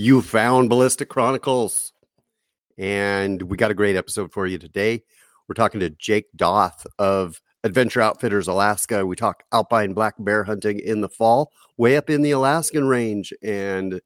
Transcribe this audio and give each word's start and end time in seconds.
You 0.00 0.22
found 0.22 0.70
Ballistic 0.70 1.10
Chronicles. 1.10 1.92
And 2.78 3.42
we 3.42 3.58
got 3.58 3.70
a 3.70 3.74
great 3.74 3.96
episode 3.96 4.32
for 4.32 4.46
you 4.46 4.56
today. 4.56 5.02
We're 5.46 5.54
talking 5.54 5.80
to 5.80 5.90
Jake 5.90 6.24
Doth 6.34 6.86
of 6.98 7.42
Adventure 7.64 8.00
Outfitters 8.00 8.48
Alaska. 8.48 9.04
We 9.04 9.14
talk 9.14 9.42
alpine 9.52 9.92
black 9.92 10.14
bear 10.18 10.42
hunting 10.44 10.78
in 10.78 11.02
the 11.02 11.10
fall, 11.10 11.52
way 11.76 11.98
up 11.98 12.08
in 12.08 12.22
the 12.22 12.30
Alaskan 12.30 12.88
range, 12.88 13.34
and 13.42 14.00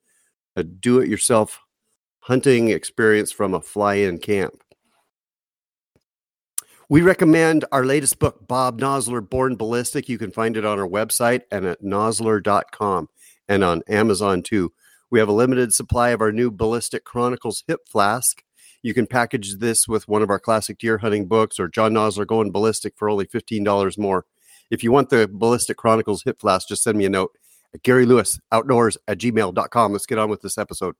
a 0.56 0.64
do 0.64 0.98
it 0.98 1.08
yourself 1.08 1.60
hunting 2.18 2.70
experience 2.70 3.30
from 3.30 3.54
a 3.54 3.60
fly 3.60 3.94
in 3.94 4.18
camp. 4.18 4.64
We 6.88 7.02
recommend 7.02 7.66
our 7.70 7.84
latest 7.84 8.18
book, 8.18 8.48
Bob 8.48 8.80
Nosler 8.80 9.30
Born 9.30 9.54
Ballistic. 9.54 10.08
You 10.08 10.18
can 10.18 10.32
find 10.32 10.56
it 10.56 10.64
on 10.64 10.80
our 10.80 10.88
website 10.88 11.42
and 11.52 11.64
at 11.64 11.82
nosler.com 11.82 13.08
and 13.48 13.62
on 13.62 13.82
Amazon 13.86 14.42
too. 14.42 14.72
We 15.14 15.20
have 15.20 15.28
a 15.28 15.32
limited 15.32 15.72
supply 15.72 16.08
of 16.08 16.20
our 16.20 16.32
new 16.32 16.50
Ballistic 16.50 17.04
Chronicles 17.04 17.62
hip 17.68 17.86
flask. 17.86 18.42
You 18.82 18.92
can 18.92 19.06
package 19.06 19.58
this 19.58 19.86
with 19.86 20.08
one 20.08 20.22
of 20.22 20.28
our 20.28 20.40
classic 20.40 20.76
deer 20.76 20.98
hunting 20.98 21.28
books 21.28 21.60
or 21.60 21.68
John 21.68 21.92
Nosler 21.92 22.26
Going 22.26 22.50
Ballistic 22.50 22.94
for 22.96 23.08
only 23.08 23.24
$15 23.24 23.96
more. 23.96 24.26
If 24.72 24.82
you 24.82 24.90
want 24.90 25.10
the 25.10 25.30
Ballistic 25.32 25.76
Chronicles 25.76 26.24
hip 26.24 26.40
flask, 26.40 26.66
just 26.66 26.82
send 26.82 26.98
me 26.98 27.04
a 27.04 27.08
note 27.08 27.30
at 27.72 27.84
Gary 27.84 28.06
Lewis 28.06 28.40
Outdoors 28.50 28.98
at 29.06 29.18
gmail.com. 29.18 29.92
Let's 29.92 30.04
get 30.04 30.18
on 30.18 30.30
with 30.30 30.42
this 30.42 30.58
episode. 30.58 30.96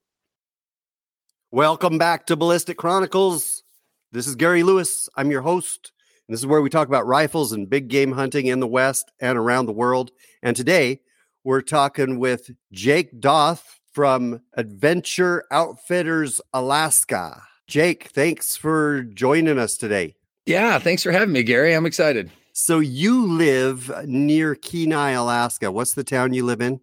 Welcome 1.51 1.99
back 1.99 2.25
to 2.27 2.37
Ballistic 2.37 2.77
Chronicles. 2.77 3.65
This 4.13 4.29
is 4.29 4.37
Gary 4.37 4.63
Lewis. 4.63 5.09
I'm 5.17 5.33
your 5.33 5.43
host. 5.43 5.91
And 6.29 6.35
this 6.35 6.41
is 6.41 6.47
where 6.47 6.63
we 6.63 6.71
talk 6.71 6.87
about 6.87 7.09
rifles 7.09 7.51
and 7.51 7.69
big 7.69 7.89
game 7.89 8.13
hunting 8.13 8.47
in 8.47 8.61
the 8.61 8.69
West 8.69 9.11
and 9.19 9.37
around 9.37 9.67
the 9.67 9.73
world. 9.73 10.13
And 10.41 10.55
today 10.55 11.01
we're 11.43 11.63
talking 11.63 12.21
with 12.21 12.53
Jake 12.71 13.19
Doth 13.19 13.81
from 13.95 14.41
Adventure 14.55 15.45
Outfitters 15.51 16.41
Alaska. 16.53 17.41
Jake, 17.69 18.09
thanks 18.09 18.57
for 18.57 19.03
joining 19.03 19.59
us 19.59 19.77
today. 19.77 20.17
Yeah, 20.45 20.79
thanks 20.79 21.03
for 21.03 21.13
having 21.13 21.33
me, 21.33 21.43
Gary. 21.43 21.73
I'm 21.73 21.87
excited. 21.87 22.31
So 22.53 22.81
you 22.81 23.27
live 23.27 23.91
near 24.05 24.55
Kenai, 24.55 25.13
Alaska. 25.13 25.73
What's 25.73 25.95
the 25.95 26.05
town 26.05 26.35
you 26.35 26.45
live 26.45 26.61
in? 26.61 26.81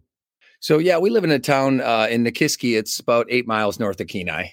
So 0.59 0.77
yeah, 0.77 0.97
we 0.97 1.09
live 1.09 1.23
in 1.23 1.31
a 1.31 1.39
town 1.39 1.81
uh, 1.81 2.07
in 2.09 2.23
Nikiski. 2.23 2.77
It's 2.77 2.99
about 2.99 3.27
eight 3.29 3.45
miles 3.45 3.79
north 3.79 3.99
of 3.99 4.07
Kenai. 4.07 4.47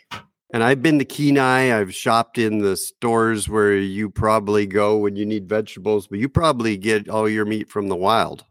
And 0.52 0.64
I've 0.64 0.82
been 0.82 0.98
to 0.98 1.04
Kenai. 1.04 1.78
I've 1.78 1.94
shopped 1.94 2.38
in 2.38 2.58
the 2.58 2.76
stores 2.76 3.48
where 3.48 3.76
you 3.76 4.08
probably 4.10 4.66
go 4.66 4.96
when 4.98 5.16
you 5.16 5.26
need 5.26 5.48
vegetables, 5.48 6.06
but 6.06 6.18
you 6.18 6.28
probably 6.28 6.76
get 6.76 7.08
all 7.08 7.28
your 7.28 7.44
meat 7.44 7.68
from 7.68 7.88
the 7.88 7.96
wild. 7.96 8.44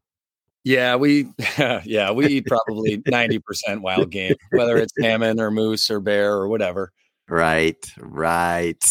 Yeah, 0.67 0.97
we 0.97 1.29
yeah, 1.85 2.11
we 2.11 2.27
eat 2.27 2.45
probably 2.45 2.97
90% 2.97 3.79
wild 3.79 4.09
game, 4.09 4.35
whether 4.51 4.75
it's 4.75 4.91
salmon 4.99 5.39
or 5.39 5.49
moose 5.49 5.89
or 5.89 6.01
bear 6.01 6.33
or 6.33 6.49
whatever. 6.49 6.91
Right, 7.29 7.89
right. 7.97 8.83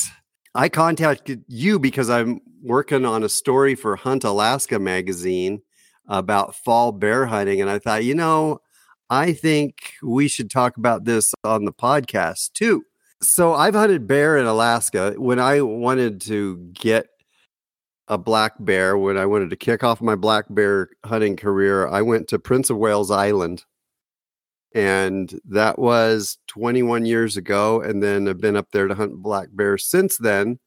I 0.54 0.70
contacted 0.70 1.44
you 1.48 1.78
because 1.78 2.08
I'm 2.08 2.41
working 2.62 3.04
on 3.04 3.22
a 3.22 3.28
story 3.28 3.74
for 3.74 3.94
Hunt 3.94 4.24
Alaska 4.24 4.78
magazine 4.78 5.60
about 6.08 6.54
fall 6.54 6.92
bear 6.92 7.27
hunting 7.27 7.60
and 7.60 7.69
I 7.69 7.78
thought, 7.78 8.04
you 8.04 8.14
know, 8.14 8.60
I 9.10 9.34
think 9.34 9.92
we 10.02 10.28
should 10.28 10.50
talk 10.50 10.78
about 10.78 11.04
this 11.04 11.34
on 11.44 11.66
the 11.66 11.74
podcast 11.74 12.54
too. 12.54 12.84
So 13.20 13.52
I've 13.52 13.74
hunted 13.74 14.06
bear 14.06 14.38
in 14.38 14.47
Alaska. 14.47 15.12
When 15.19 15.38
I 15.38 15.60
wanted 15.60 16.22
to 16.22 16.56
get 16.72 17.08
a 18.09 18.19
black 18.19 18.55
bear, 18.61 18.97
when 18.97 19.17
I 19.17 19.27
wanted 19.27 19.50
to 19.50 19.56
kick 19.56 19.83
off 19.83 20.00
my 20.00 20.15
black 20.15 20.47
bear 20.49 20.91
hunting 21.05 21.37
career, 21.37 21.89
I 21.89 22.03
went 22.03 22.28
to 22.28 22.39
Prince 22.39 22.71
of 22.71 22.77
Wales 22.77 23.11
Island. 23.11 23.65
And 24.75 25.41
that 25.47 25.78
was 25.78 26.39
21 26.49 27.06
years 27.06 27.37
ago. 27.37 27.81
And 27.81 28.03
then 28.03 28.28
I've 28.28 28.41
been 28.41 28.56
up 28.56 28.69
there 28.72 28.89
to 28.89 28.94
hunt 28.94 29.22
black 29.22 29.49
bears 29.53 29.87
since 29.87 30.19
then. 30.19 30.59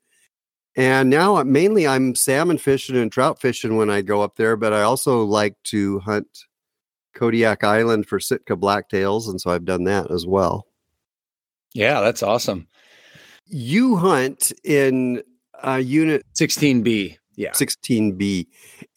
And 0.75 1.09
now 1.09 1.41
mainly 1.43 1.87
I'm 1.87 2.15
salmon 2.15 2.57
fishing 2.57 2.95
and 2.95 3.11
trout 3.11 3.39
fishing 3.41 3.77
when 3.77 3.89
I 3.89 4.01
go 4.01 4.21
up 4.21 4.35
there, 4.35 4.55
but 4.55 4.73
I 4.73 4.81
also 4.81 5.23
like 5.23 5.55
to 5.65 5.99
hunt 5.99 6.27
Kodiak 7.13 7.63
Island 7.63 8.07
for 8.07 8.19
Sitka 8.19 8.55
blacktails. 8.55 9.27
And 9.27 9.39
so 9.39 9.51
I've 9.51 9.65
done 9.65 9.83
that 9.85 10.09
as 10.09 10.25
well. 10.25 10.65
Yeah, 11.73 12.01
that's 12.01 12.23
awesome. 12.23 12.67
You 13.45 13.95
hunt 13.95 14.51
in 14.63 15.21
uh, 15.65 15.81
unit 15.83 16.25
16B. 16.33 17.18
Yeah. 17.39 17.51
16B. 17.51 18.47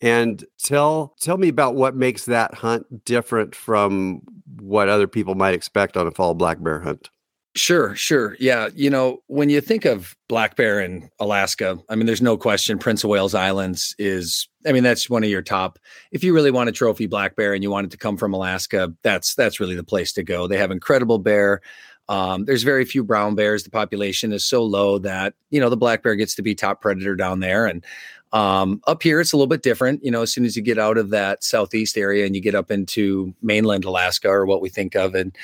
And 0.01 0.45
tell 0.59 1.15
tell 1.21 1.39
me 1.39 1.47
about 1.47 1.77
what 1.77 1.95
makes 1.95 2.25
that 2.25 2.53
hunt 2.55 3.05
different 3.05 3.55
from 3.55 4.23
what 4.61 4.89
other 4.89 5.07
people 5.07 5.37
might 5.37 5.55
expect 5.55 5.97
on 5.97 6.09
a 6.09 6.11
fall 6.11 6.35
black 6.35 6.61
bear 6.61 6.81
hunt. 6.81 7.09
Sure, 7.55 7.95
sure. 7.95 8.37
Yeah. 8.41 8.71
You 8.75 8.91
know, 8.91 9.23
when 9.29 9.49
you 9.49 9.61
think 9.61 9.85
of 9.85 10.17
black 10.27 10.57
bear 10.57 10.81
in 10.81 11.09
Alaska, 11.21 11.79
I 11.89 11.95
mean, 11.95 12.07
there's 12.07 12.23
no 12.23 12.37
question 12.37 12.79
Prince 12.79 13.05
of 13.05 13.11
Wales 13.11 13.35
Islands 13.35 13.95
is, 13.99 14.49
I 14.67 14.73
mean, 14.73 14.83
that's 14.83 15.09
one 15.09 15.23
of 15.23 15.31
your 15.31 15.43
top. 15.43 15.79
If 16.11 16.25
you 16.25 16.35
really 16.35 16.51
want 16.51 16.71
a 16.71 16.73
trophy 16.73 17.07
black 17.07 17.37
bear 17.37 17.55
and 17.55 17.63
you 17.63 17.71
want 17.71 17.85
it 17.85 17.91
to 17.91 17.99
come 17.99 18.17
from 18.17 18.35
Alaska, 18.35 18.93
that's 19.03 19.37
that's 19.37 19.61
really 19.61 19.77
the 19.77 19.85
place 19.85 20.13
to 20.15 20.25
go. 20.25 20.49
They 20.49 20.59
have 20.59 20.73
incredible 20.73 21.19
bear. 21.19 21.61
Um, 22.09 22.45
there's 22.45 22.63
very 22.63 22.85
few 22.85 23.05
brown 23.05 23.35
bears. 23.35 23.63
The 23.65 23.71
population 23.71 24.33
is 24.33 24.45
so 24.45 24.65
low 24.65 24.99
that 24.99 25.35
you 25.51 25.61
know 25.61 25.71
the 25.71 25.77
black 25.77 26.03
bear 26.03 26.15
gets 26.15 26.35
to 26.35 26.43
be 26.43 26.55
top 26.55 26.81
predator 26.81 27.15
down 27.15 27.41
there, 27.41 27.67
and 27.67 27.85
um, 28.33 28.81
up 28.87 29.03
here 29.03 29.21
it's 29.21 29.33
a 29.33 29.37
little 29.37 29.47
bit 29.47 29.63
different. 29.63 30.03
You 30.05 30.11
know, 30.11 30.23
as 30.23 30.33
soon 30.33 30.45
as 30.45 30.57
you 30.57 30.63
get 30.63 30.79
out 30.79 30.99
of 30.99 31.11
that 31.11 31.45
southeast 31.45 31.97
area 31.99 32.25
and 32.25 32.35
you 32.35 32.41
get 32.41 32.55
up 32.55 32.71
into 32.71 33.35
mainland 33.43 33.85
Alaska, 33.85 34.29
or 34.29 34.47
what 34.47 34.63
we 34.63 34.69
think 34.69 34.95
of, 34.95 35.15
and 35.15 35.37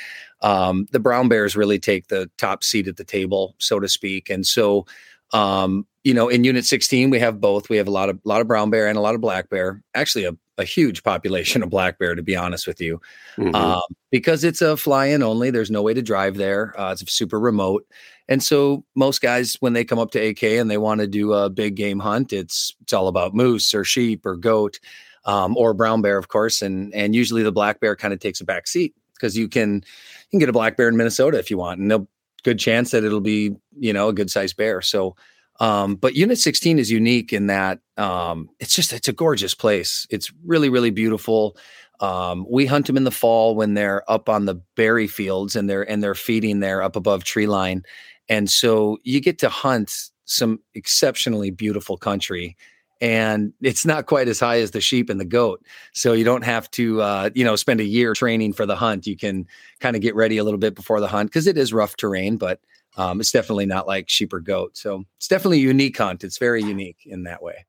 um, 0.43 0.87
the 0.93 1.01
brown 1.01 1.29
bears 1.29 1.57
really 1.57 1.79
take 1.79 2.09
the 2.09 2.31
top 2.39 2.65
seat 2.65 2.89
at 2.89 2.97
the 2.97 3.05
table, 3.05 3.55
so 3.59 3.81
to 3.81 3.89
speak. 3.89 4.31
And 4.31 4.47
so, 4.47 4.87
um, 5.33 5.87
you 6.05 6.15
know, 6.15 6.29
in 6.29 6.45
Unit 6.45 6.65
16 6.65 7.11
we 7.11 7.19
have 7.19 7.41
both. 7.41 7.69
We 7.69 7.77
have 7.77 7.89
a 7.89 7.93
lot 7.93 8.09
of 8.09 8.19
lot 8.25 8.41
of 8.41 8.49
brown 8.49 8.71
bear 8.71 8.87
and 8.87 8.97
a 8.97 9.03
lot 9.03 9.15
of 9.15 9.21
black 9.21 9.51
bear. 9.51 9.83
Actually, 9.95 10.25
a 10.25 10.37
a 10.59 10.65
huge 10.65 11.03
population 11.03 11.63
of 11.63 11.71
black 11.71 11.99
bear, 11.99 12.15
to 12.15 12.23
be 12.23 12.37
honest 12.37 12.67
with 12.67 12.81
you, 12.81 13.01
mm-hmm. 13.37 13.55
um, 13.55 13.81
because 14.11 14.45
it's 14.45 14.61
a 14.61 14.77
fly-in 14.77 15.23
only. 15.23 15.51
There's 15.51 15.71
no 15.71 15.83
way 15.83 15.95
to 15.95 16.03
drive 16.03 16.37
there. 16.37 16.79
Uh, 16.79 16.93
it's 16.93 17.11
super 17.13 17.41
remote, 17.41 17.87
and 18.29 18.43
so 18.43 18.85
most 18.95 19.23
guys, 19.23 19.57
when 19.61 19.73
they 19.73 19.85
come 19.85 19.99
up 19.99 20.11
to 20.13 20.19
AK 20.19 20.43
and 20.43 20.71
they 20.71 20.79
want 20.79 21.01
to 21.01 21.07
do 21.07 21.33
a 21.33 21.49
big 21.49 21.77
game 21.77 22.01
hunt, 22.01 22.33
it's 22.33 22.77
it's 22.83 22.93
all 22.93 23.09
about 23.09 23.35
moose 23.35 23.75
or 23.75 23.85
sheep 23.85 24.27
or 24.27 24.37
goat, 24.37 24.79
um, 25.25 25.57
or 25.57 25.73
brown 25.73 26.03
bear, 26.03 26.19
of 26.19 26.29
course, 26.29 26.61
and 26.61 26.93
and 26.93 27.15
usually 27.15 27.43
the 27.43 27.53
black 27.53 27.81
bear 27.81 27.97
kind 27.97 28.13
of 28.13 28.21
takes 28.21 28.41
a 28.41 28.45
back 28.45 28.67
seat 28.67 28.95
because 29.15 29.37
you 29.37 29.49
can 29.49 29.77
you 29.77 30.31
can 30.31 30.39
get 30.41 30.49
a 30.49 30.53
black 30.53 30.77
bear 30.77 30.89
in 30.89 30.97
Minnesota 30.97 31.39
if 31.39 31.51
you 31.51 31.59
want, 31.59 31.81
and 31.81 31.93
a 31.93 32.07
good 32.43 32.59
chance 32.59 32.91
that 32.91 33.05
it'll 33.05 33.21
be 33.21 33.55
you 33.79 33.93
know 33.93 34.09
a 34.09 34.13
good 34.13 34.31
sized 34.31 34.57
bear. 34.57 34.83
So 34.83 35.17
um, 35.61 35.97
but 35.97 36.15
Unit 36.15 36.39
16 36.39 36.79
is 36.79 36.91
unique 36.91 37.33
in 37.33 37.49
that 37.49 37.81
um, 37.97 38.49
it's 38.61 38.75
just 38.75 38.93
it's 38.93 39.09
a 39.09 39.13
gorgeous 39.13 39.55
place. 39.55 40.07
It's 40.11 40.33
really 40.45 40.69
really 40.69 40.91
beautiful. 40.91 41.57
Um, 42.01 42.47
we 42.49 42.67
hunt 42.67 42.87
them 42.87 42.97
in 42.97 43.05
the 43.05 43.11
fall 43.11 43.57
when 43.57 43.75
they're 43.75 44.09
up 44.11 44.29
on 44.29 44.45
the 44.45 44.55
berry 44.77 45.09
fields 45.09 45.57
and 45.57 45.69
they're 45.69 45.89
and 45.89 46.03
they're 46.03 46.15
feeding 46.15 46.61
there 46.61 46.83
up 46.83 46.95
above 46.95 47.25
tree 47.25 47.47
line, 47.47 47.83
and 48.29 48.49
so 48.49 48.99
you 49.03 49.21
get 49.21 49.39
to 49.41 49.49
hunt 49.49 50.11
some 50.25 50.61
exceptionally 50.75 51.51
beautiful 51.51 51.97
country. 51.97 52.57
And 53.01 53.53
it's 53.63 53.87
not 53.87 54.07
quite 54.07 54.27
as 54.27 54.41
high 54.41 54.59
as 54.61 54.73
the 54.73 54.81
sheep 54.81 55.09
and 55.09 55.21
the 55.21 55.25
goat, 55.25 55.65
so 55.93 56.13
you 56.13 56.25
don't 56.25 56.43
have 56.43 56.69
to, 56.73 57.01
uh, 57.01 57.31
you 57.33 57.45
know, 57.45 57.55
spend 57.55 57.81
a 57.81 57.85
year 57.85 58.13
training 58.13 58.53
for 58.55 58.67
the 58.67 58.75
hunt. 58.75 59.07
You 59.07 59.17
can 59.17 59.47
kind 59.79 59.95
of 59.95 60.03
get 60.03 60.17
ready 60.17 60.37
a 60.37 60.43
little 60.43 60.59
bit 60.59 60.75
before 60.75 61.01
the 61.01 61.07
hunt 61.07 61.31
because 61.31 61.47
it 61.47 61.57
is 61.57 61.73
rough 61.73 61.97
terrain, 61.97 62.39
but 62.39 62.59
um, 62.99 63.21
it's 63.21 63.31
definitely 63.31 63.65
not 63.65 63.87
like 63.87 64.11
sheep 64.11 64.33
or 64.33 64.41
goat. 64.41 64.77
So 64.77 65.05
it's 65.17 65.29
definitely 65.29 65.61
unique 65.61 65.97
hunt. 65.97 66.25
It's 66.25 66.39
very 66.39 66.63
unique 66.63 66.99
in 67.07 67.23
that 67.23 67.43
way. 67.43 67.65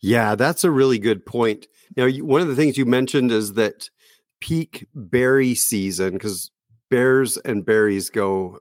Yeah, 0.00 0.34
that's 0.34 0.64
a 0.64 0.70
really 0.70 0.98
good 0.98 1.24
point. 1.26 1.66
Now, 1.96 2.08
one 2.08 2.40
of 2.40 2.48
the 2.48 2.56
things 2.56 2.78
you 2.78 2.86
mentioned 2.86 3.30
is 3.30 3.52
that 3.52 3.90
peak 4.40 4.86
berry 4.94 5.54
season, 5.54 6.14
because 6.14 6.50
bears 6.88 7.36
and 7.36 7.64
berries 7.66 8.08
go 8.08 8.58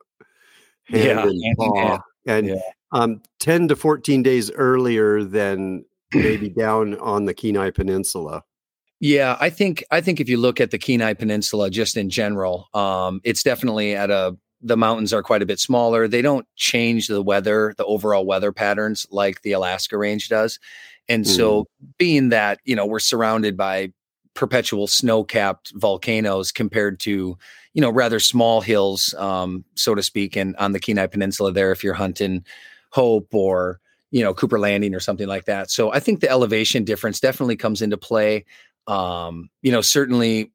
hand 0.83 1.31
yeah, 1.33 1.49
in 1.49 1.55
paw, 1.55 1.99
and 2.27 2.47
yeah. 2.47 2.55
um, 2.91 3.21
10 3.39 3.69
to 3.69 3.75
14 3.77 4.21
days 4.21 4.51
earlier 4.51 5.23
than 5.23 5.85
maybe 6.13 6.49
down 6.57 6.97
on 6.99 7.23
the 7.23 7.33
Kenai 7.33 7.69
Peninsula. 7.69 8.43
Yeah, 8.99 9.37
I 9.39 9.49
think 9.49 9.85
I 9.91 10.01
think 10.01 10.19
if 10.19 10.27
you 10.27 10.35
look 10.35 10.59
at 10.59 10.71
the 10.71 10.77
Kenai 10.77 11.13
Peninsula 11.13 11.69
just 11.69 11.95
in 11.95 12.09
general, 12.09 12.67
um, 12.73 13.21
it's 13.23 13.43
definitely 13.43 13.95
at 13.95 14.11
a 14.11 14.35
the 14.61 14.77
mountains 14.77 15.13
are 15.13 15.23
quite 15.23 15.41
a 15.41 15.45
bit 15.45 15.59
smaller. 15.59 16.07
They 16.07 16.21
don't 16.21 16.45
change 16.55 17.07
the 17.07 17.21
weather, 17.21 17.73
the 17.77 17.85
overall 17.85 18.25
weather 18.25 18.51
patterns 18.51 19.07
like 19.09 19.41
the 19.41 19.53
Alaska 19.53 19.97
range 19.97 20.29
does. 20.29 20.59
And 21.07 21.25
mm. 21.25 21.35
so 21.35 21.67
being 21.97 22.29
that, 22.29 22.59
you 22.65 22.75
know, 22.75 22.85
we're 22.85 22.99
surrounded 22.99 23.55
by 23.55 23.93
perpetual 24.33 24.87
snow-capped 24.87 25.71
volcanoes 25.75 26.51
compared 26.51 26.99
to, 27.01 27.37
you 27.73 27.81
know, 27.81 27.89
rather 27.89 28.19
small 28.19 28.61
hills, 28.61 29.13
um, 29.15 29.63
so 29.75 29.95
to 29.95 30.03
speak, 30.03 30.35
and 30.35 30.55
on 30.57 30.71
the 30.71 30.79
Kenai 30.79 31.07
Peninsula 31.07 31.51
there, 31.51 31.71
if 31.71 31.83
you're 31.83 31.93
hunting 31.93 32.45
Hope 32.91 33.33
or, 33.33 33.79
you 34.11 34.23
know, 34.23 34.33
Cooper 34.33 34.59
Landing 34.59 34.95
or 34.95 34.99
something 34.99 35.27
like 35.27 35.45
that. 35.45 35.69
So 35.71 35.91
I 35.91 35.99
think 35.99 36.19
the 36.19 36.29
elevation 36.29 36.83
difference 36.83 37.19
definitely 37.19 37.55
comes 37.55 37.81
into 37.81 37.97
play. 37.97 38.45
Um, 38.87 39.49
you 39.61 39.71
know, 39.71 39.81
certainly 39.81 40.51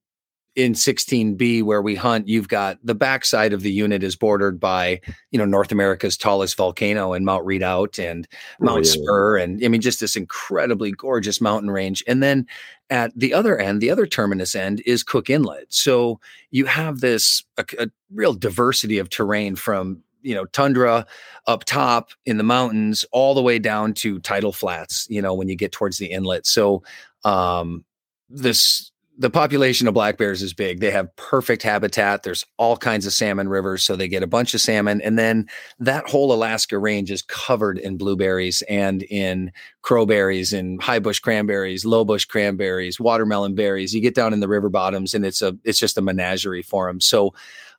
in 0.57 0.73
16B 0.73 1.63
where 1.63 1.83
we 1.83 1.95
hunt, 1.95 2.29
you've 2.29 2.49
got 2.49 2.79
the 2.85 2.95
backside 2.95 3.53
of 3.53 3.63
the 3.63 3.73
unit 3.73 4.03
is 4.03 4.15
bordered 4.15 4.61
by, 4.61 5.01
you 5.31 5.39
know, 5.39 5.45
North 5.45 5.73
America's 5.73 6.17
tallest 6.17 6.57
volcano 6.57 7.13
and 7.13 7.25
Mount 7.25 7.45
Redoubt 7.45 7.99
and 7.99 8.29
Oh, 8.61 8.65
Mount 8.65 8.87
yeah. 8.87 8.93
Spurr. 8.93 9.37
And 9.43 9.65
I 9.65 9.69
mean, 9.69 9.81
just 9.81 10.01
this 10.01 10.17
incredibly 10.17 10.93
gorgeous 10.93 11.41
mountain 11.41 11.71
range. 11.71 12.05
And 12.07 12.23
then 12.23 12.47
at 12.91 13.13
the 13.19 13.35
other 13.35 13.59
end, 13.59 13.81
the 13.81 13.91
other 13.91 14.07
terminus 14.07 14.55
end 14.55 14.81
is 14.87 15.03
Cook 15.03 15.29
Inlet. 15.29 15.73
So 15.73 16.21
you 16.51 16.67
have 16.67 17.01
this 17.01 17.43
a, 17.57 17.65
a 17.79 17.87
real 18.13 18.35
diversity 18.35 18.99
of 18.99 19.09
terrain 19.11 19.57
from, 19.57 20.03
you 20.23 20.35
know, 20.35 20.45
tundra 20.47 21.05
up 21.47 21.65
top 21.65 22.11
in 22.27 22.37
the 22.39 22.45
mountains 22.45 23.05
all 23.11 23.35
the 23.35 23.43
way 23.43 23.59
down 23.59 23.93
to 23.95 24.21
tidal 24.21 24.53
flats, 24.53 25.07
you 25.11 25.21
know, 25.21 25.35
when 25.35 25.49
you 25.49 25.57
get 25.57 25.73
towards 25.73 25.99
the 25.99 26.07
inlet. 26.07 26.47
So 26.47 26.83
um 27.25 27.85
this 28.31 28.91
the 29.17 29.31
population 29.31 29.87
of 29.87 29.95
black 29.95 30.19
bears 30.19 30.43
is 30.43 30.53
big. 30.53 30.81
They 30.81 30.91
have 30.91 31.15
perfect 31.17 31.63
habitat. 31.63 32.25
There's 32.25 32.45
all 32.57 32.77
kinds 32.77 33.07
of 33.07 33.13
salmon 33.13 33.49
rivers, 33.49 33.85
so 33.85 33.95
they 33.95 34.09
get 34.09 34.25
a 34.25 34.27
bunch 34.27 34.55
of 34.55 34.61
salmon. 34.61 35.01
And 35.03 35.19
then 35.19 35.47
that 35.79 36.09
whole 36.09 36.33
Alaska 36.33 36.79
range 36.79 37.11
is 37.11 37.23
covered 37.23 37.79
in 37.79 37.97
blueberries 37.97 38.63
and 38.69 39.05
in 39.05 39.53
crowberries 39.85 40.57
and 40.57 40.83
high 40.83 40.99
bush 40.99 41.21
cranberries, 41.21 41.85
low 41.85 42.05
bush 42.05 42.25
cranberries, 42.25 42.99
watermelon 42.99 43.55
berries. 43.55 43.95
You 43.95 44.01
get 44.01 44.17
down 44.17 44.33
in 44.33 44.41
the 44.41 44.49
river 44.49 44.69
bottoms, 44.69 45.15
and 45.15 45.25
it's 45.25 45.43
a 45.43 45.57
it's 45.65 45.79
just 45.79 45.99
a 45.99 46.03
menagerie 46.03 46.63
for 46.63 46.89
them. 46.89 47.01
So, 47.01 47.35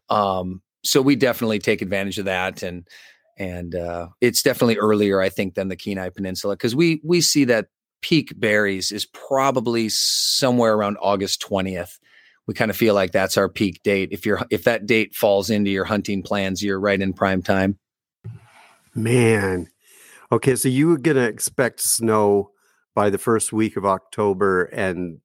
um, 0.10 0.62
so 0.84 1.02
we 1.02 1.18
definitely 1.18 1.60
take 1.60 1.82
advantage 1.82 2.18
of 2.18 2.26
that, 2.26 2.64
and 2.64 2.88
and 3.38 3.76
uh, 3.76 4.08
it's 4.22 4.42
definitely 4.42 4.78
earlier, 4.78 5.20
I 5.20 5.28
think, 5.30 5.56
than 5.56 5.68
the 5.68 5.76
Kenai 5.76 6.10
Peninsula 6.10 6.56
because 6.56 6.76
we 6.76 7.02
we 7.04 7.20
see 7.20 7.44
that 7.46 7.68
peak 8.06 8.40
berries 8.40 8.92
is 8.92 9.08
probably 9.08 9.90
somewhere 9.90 10.76
around 10.76 10.96
August 11.02 11.42
20th. 11.42 11.98
We 12.46 12.54
kind 12.54 12.70
of 12.70 12.78
feel 12.78 12.94
like 12.94 13.12
that's 13.12 13.36
our 13.36 13.50
peak 13.50 13.82
date. 13.82 14.10
If 14.12 14.28
you're 14.28 14.46
if 14.52 14.66
that 14.66 14.86
date 14.86 15.16
falls 15.16 15.50
into 15.50 15.72
your 15.72 15.86
hunting 15.86 16.22
plans, 16.22 16.62
you're 16.62 16.80
right 16.80 17.02
in 17.02 17.14
prime 17.14 17.42
time. 17.42 17.80
Man. 18.94 19.70
Okay, 20.32 20.56
so 20.56 20.70
you 20.70 20.88
were 20.88 21.00
going 21.00 21.18
to 21.18 21.28
expect 21.28 21.80
snow 21.80 22.52
by 22.94 23.10
the 23.10 23.18
first 23.18 23.52
week 23.52 23.76
of 23.76 23.86
October 23.86 24.66
and 24.66 25.20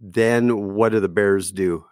then 0.00 0.74
what 0.74 0.90
do 0.90 0.98
the 0.98 1.08
bears 1.08 1.52
do? 1.52 1.84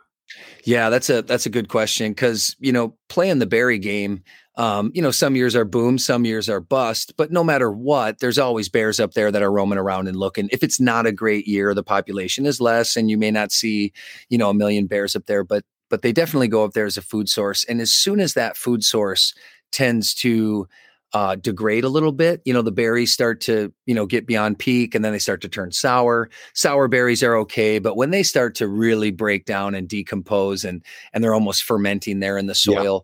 Yeah, 0.64 0.90
that's 0.90 1.08
a 1.10 1.22
that's 1.22 1.46
a 1.46 1.50
good 1.50 1.68
question 1.68 2.10
because 2.10 2.56
you 2.58 2.72
know 2.72 2.96
playing 3.08 3.38
the 3.38 3.46
berry 3.46 3.78
game, 3.78 4.24
um, 4.58 4.90
you 4.94 5.00
know 5.00 5.10
some 5.10 5.37
years 5.37 5.56
are 5.56 5.64
boom, 5.64 5.99
some 5.99 6.26
years 6.26 6.49
are 6.49 6.60
bust, 6.60 7.14
but 7.16 7.32
no 7.32 7.43
matter 7.43 7.70
what, 7.70 8.19
there's 8.19 8.38
always 8.38 8.69
bears 8.69 9.00
up 9.00 9.14
there 9.14 9.32
that 9.32 9.43
are 9.43 9.52
roaming 9.52 9.78
around 9.78 10.08
and 10.08 10.16
looking. 10.16 10.49
If 10.52 10.62
it's 10.62 10.81
not 10.81 11.06
a 11.06 11.12
great 11.12 11.46
year, 11.49 11.75
the 11.75 11.82
population 11.82 12.44
is 12.44 12.60
less, 12.60 12.96
and 12.96 13.10
you 13.10 13.16
may 13.16 13.31
not 13.31 13.52
see 13.52 13.93
you 14.28 14.37
know 14.38 14.50
a 14.50 14.55
million 14.55 14.87
bears 14.87 15.16
up 15.16 15.26
there, 15.26 15.44
but 15.44 15.64
but 15.88 16.02
they 16.02 16.12
definitely 16.12 16.49
go 16.49 16.64
up 16.64 16.75
there 16.75 16.87
as 16.87 16.99
a 16.99 17.02
food 17.02 17.28
source. 17.31 17.64
And 17.64 17.81
as 17.81 17.93
soon 17.93 18.20
as 18.20 18.34
that 18.34 18.56
food 18.56 18.84
source 18.84 19.32
tends 19.72 20.12
to 20.14 20.69
uh, 21.14 21.37
degrade 21.37 21.84
a 21.84 21.88
little 21.88 22.12
bit. 22.12 22.43
You 22.44 22.52
know, 22.52 22.62
the 22.62 22.72
berries 22.72 23.12
start 23.12 23.40
to, 23.43 23.72
you 23.87 23.94
know, 23.94 24.06
get 24.06 24.26
beyond 24.26 24.58
peak 24.58 24.94
and 24.94 25.04
then 25.04 25.12
they 25.12 25.19
start 25.19 25.40
to 25.43 25.49
turn 25.49 25.72
sour. 25.72 26.28
Sour 26.54 26.88
berries 26.88 27.22
are 27.22 27.34
okay, 27.37 27.78
but 27.78 27.96
when 27.96 28.11
they 28.11 28.22
start 28.22 28.54
to 28.56 28.69
really 28.69 29.11
break 29.11 29.46
down 29.46 29.75
and 29.75 29.88
decompose 29.88 30.64
and 30.64 30.82
and 31.12 31.25
they're 31.25 31.34
almost 31.34 31.62
fermenting 31.62 32.20
there 32.20 32.37
in 32.37 32.46
the 32.46 32.54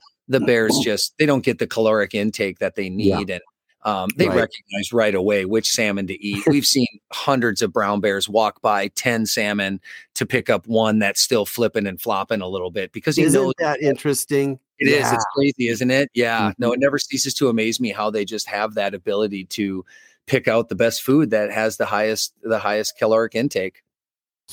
Yeah. 0.00 0.06
The 0.28 0.40
bears 0.40 0.78
just 0.82 1.14
they 1.18 1.26
don't 1.26 1.44
get 1.44 1.58
the 1.58 1.66
caloric 1.66 2.14
intake 2.14 2.58
that 2.58 2.74
they 2.76 2.84
Yeah. 2.84 3.18
need 3.18 3.30
and 3.30 3.40
um, 3.86 4.08
they 4.16 4.26
Right. 4.28 4.36
recognize 4.36 4.92
right 4.94 5.14
away 5.14 5.44
which 5.44 5.70
salmon 5.70 6.06
to 6.06 6.14
eat. 6.24 6.42
We've 6.46 6.64
seen 6.64 6.86
hundreds 7.12 7.60
of 7.60 7.70
brown 7.70 8.00
bears 8.00 8.26
walk 8.30 8.62
by 8.62 8.88
10 8.88 9.26
salmon 9.26 9.78
to 10.14 10.24
pick 10.24 10.48
up 10.48 10.66
one 10.66 10.98
that's 11.00 11.20
still 11.20 11.44
flipping 11.44 11.86
and 11.86 12.00
flopping 12.00 12.40
a 12.40 12.48
little 12.48 12.70
bit 12.70 12.92
because 12.92 13.14
he 13.16 13.24
Isn't 13.24 13.38
knows 13.42 13.52
that 13.58 13.82
interesting? 13.82 14.58
it 14.78 14.88
is. 14.88 15.00
Yeah. 15.00 15.14
It's 15.14 15.26
crazy, 15.36 15.68
isn't 15.68 15.90
it? 15.90 16.08
Yeah. 16.14 16.52
No, 16.56 16.70
Mhm. 16.70 16.74
it 16.74 16.80
never 16.80 16.98
ceases 16.98 17.34
to 17.34 17.48
amaze 17.50 17.78
me 17.78 17.90
how 17.90 18.08
they 18.08 18.24
just 18.24 18.48
have 18.48 18.72
that 18.74 18.94
ability 18.94 19.44
to 19.50 19.84
pick 20.26 20.48
out 20.48 20.70
the 20.70 20.74
best 20.74 21.02
food 21.02 21.28
that 21.28 21.50
has 21.52 21.76
the 21.76 21.84
highest 21.84 22.32
the 22.42 22.58
highest 22.60 22.96
caloric 22.96 23.34
intake. 23.34 23.82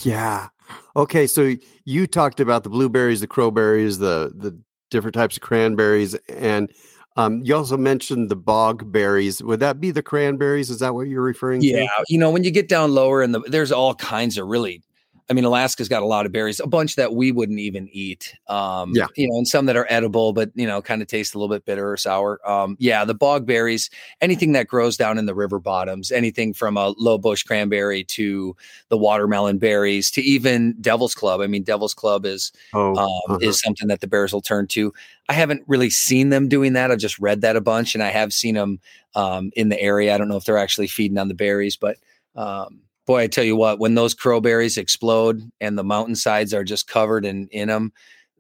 Yeah. 0.04 0.50
Okay, 0.98 1.26
so 1.26 1.56
you 1.86 2.06
talked 2.08 2.42
about 2.42 2.64
the 2.64 2.70
blueberries, 2.70 3.22
the 3.22 3.28
crowberries, 3.28 4.00
the 4.00 4.34
the 4.36 4.58
different 4.92 5.16
types 5.16 5.38
of 5.38 5.42
cranberries, 5.42 6.14
and 6.30 6.72
um, 7.18 7.42
you 7.44 7.56
also 7.56 7.78
mentioned 7.78 8.30
the 8.30 8.36
bog 8.36 8.92
berries. 8.92 9.42
Would 9.42 9.60
that 9.60 9.82
be 9.82 9.92
the 9.92 10.04
cranberries? 10.04 10.70
Is 10.70 10.80
that 10.80 10.94
what 10.94 11.08
you're 11.08 11.24
referring 11.24 11.62
Yeah, 11.62 11.78
to? 11.78 11.84
Yeah. 11.84 12.04
You 12.08 12.20
know, 12.20 12.30
when 12.30 12.44
you 12.44 12.52
get 12.52 12.70
down 12.70 12.94
lower 12.94 13.22
and 13.22 13.34
the 13.34 13.40
there's 13.42 13.72
all 13.72 13.96
kinds 13.96 14.38
of 14.38 14.48
really 14.48 14.84
I 15.32 15.34
mean, 15.34 15.46
Alaska's 15.46 15.88
got 15.88 16.04
a 16.04 16.06
lot 16.06 16.26
of 16.26 16.34
berries, 16.34 16.60
a 16.60 16.68
bunch 16.68 16.98
that 16.98 17.14
we 17.16 17.32
wouldn't 17.32 17.60
even 17.60 17.88
eat. 17.94 18.36
Um, 18.50 18.92
Yeah. 18.94 19.08
you 19.16 19.30
know, 19.30 19.38
and 19.38 19.48
some 19.48 19.66
that 19.68 19.78
are 19.78 19.88
edible, 19.90 20.34
but 20.34 20.52
you 20.56 20.68
know, 20.68 20.82
kind 20.82 21.02
of 21.02 21.08
taste 21.08 21.34
a 21.34 21.38
little 21.40 21.56
bit 21.56 21.64
bitter 21.64 21.90
or 21.90 21.96
sour. 21.96 22.42
Um, 22.46 22.76
yeah, 22.80 23.06
the 23.06 23.14
bog 23.14 23.46
berries, 23.46 23.90
anything 24.20 24.52
that 24.52 24.68
grows 24.68 24.98
down 24.98 25.18
in 25.18 25.28
the 25.28 25.34
river 25.34 25.58
bottoms, 25.58 26.12
anything 26.12 26.54
from 26.54 26.76
a 26.76 26.90
low 26.98 27.18
bush 27.18 27.44
cranberry 27.44 28.04
to 28.04 28.58
the 28.90 28.98
watermelon 28.98 29.58
berries 29.58 30.12
to 30.12 30.22
even 30.22 30.76
Devil's 30.82 31.16
Club. 31.16 31.40
I 31.40 31.48
mean, 31.48 31.64
Devil's 31.64 31.94
Club 31.94 32.26
is 32.26 32.52
Oh, 32.74 32.90
um, 32.98 33.08
uh-huh. 33.30 33.38
is 33.42 33.62
something 33.62 33.88
that 33.88 34.02
the 34.02 34.08
Bears 34.08 34.34
will 34.34 34.42
turn 34.42 34.68
to. 34.68 34.94
I 35.30 35.34
haven't 35.34 35.64
really 35.66 35.90
seen 35.90 36.28
them 36.28 36.50
doing 36.50 36.74
that. 36.74 36.92
I've 36.92 37.00
just 37.00 37.20
read 37.20 37.40
that 37.40 37.56
a 37.56 37.62
bunch, 37.62 37.96
and 37.96 38.04
I 38.04 38.10
have 38.10 38.34
seen 38.34 38.56
them 38.56 38.82
um, 39.16 39.52
in 39.56 39.70
the 39.70 39.80
area. 39.80 40.14
I 40.14 40.18
don't 40.18 40.28
know 40.28 40.36
if 40.36 40.44
they're 40.44 40.58
actually 40.58 40.88
feeding 40.88 41.18
on 41.18 41.30
the 41.30 41.34
berries, 41.34 41.78
but 41.78 41.96
um, 42.36 42.82
boy, 43.06 43.22
I 43.22 43.28
tell 43.28 43.44
you 43.44 43.56
what, 43.56 43.80
when 43.80 43.96
those 43.96 44.16
crowberries 44.16 44.78
explode 44.78 45.42
and 45.60 45.78
the 45.78 45.84
mountainsides 45.84 46.54
are 46.54 46.64
just 46.64 46.88
covered 46.88 47.26
in 47.26 47.48
in 47.50 47.68
them, 47.68 47.92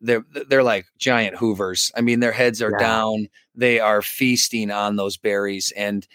they're 0.02 0.25
they're 0.48 0.63
like 0.63 0.86
giant 0.98 1.36
hoovers. 1.38 1.92
I 1.96 2.02
mean, 2.02 2.19
their 2.19 2.31
heads 2.31 2.62
are 2.62 2.72
Yeah. 2.72 2.80
down. 2.80 3.28
They 3.56 3.80
are 3.80 4.02
feasting 4.02 4.72
on 4.72 4.96
those 4.96 5.18
berries, 5.18 5.72
and 5.75 6.08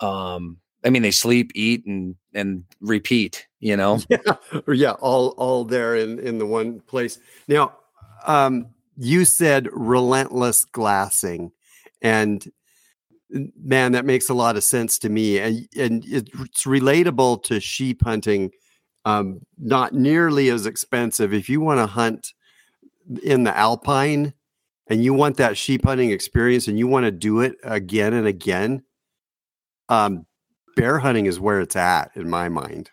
um, 0.00 0.58
I 0.84 0.90
mean, 0.90 1.02
they 1.02 1.10
sleep, 1.10 1.52
eat, 1.54 1.84
and 1.86 2.16
and 2.34 2.64
repeat. 2.80 3.46
You 3.60 3.76
know, 3.76 4.00
yeah, 4.08 4.60
yeah, 4.72 4.92
all 4.92 5.28
all 5.36 5.64
there 5.64 5.94
in 5.96 6.18
in 6.18 6.38
the 6.38 6.46
one 6.46 6.80
place. 6.80 7.18
Now, 7.48 7.76
um, 8.26 8.66
you 8.96 9.24
said 9.24 9.68
relentless 9.72 10.64
glassing, 10.64 11.52
and 12.02 12.44
man, 13.30 13.92
that 13.92 14.04
makes 14.04 14.28
a 14.28 14.34
lot 14.34 14.56
of 14.56 14.64
sense 14.64 14.98
to 15.00 15.08
me, 15.08 15.38
and 15.38 15.68
and 15.76 16.04
it's 16.06 16.64
relatable 16.64 17.42
to 17.44 17.60
sheep 17.60 18.02
hunting. 18.04 18.50
Um, 19.06 19.40
not 19.58 19.94
nearly 19.94 20.50
as 20.50 20.66
expensive 20.66 21.32
if 21.32 21.48
you 21.48 21.60
want 21.62 21.78
to 21.78 21.86
hunt 21.86 22.34
in 23.22 23.44
the 23.44 23.56
alpine 23.56 24.34
and 24.88 25.02
you 25.02 25.14
want 25.14 25.38
that 25.38 25.56
sheep 25.56 25.84
hunting 25.84 26.10
experience 26.10 26.68
and 26.68 26.78
you 26.78 26.86
want 26.86 27.04
to 27.04 27.10
do 27.10 27.40
it 27.40 27.54
again 27.64 28.12
and 28.12 28.26
again 28.26 28.82
um 29.88 30.26
bear 30.76 30.98
hunting 30.98 31.24
is 31.24 31.40
where 31.40 31.60
it's 31.60 31.76
at 31.76 32.10
in 32.14 32.28
my 32.28 32.48
mind 32.50 32.90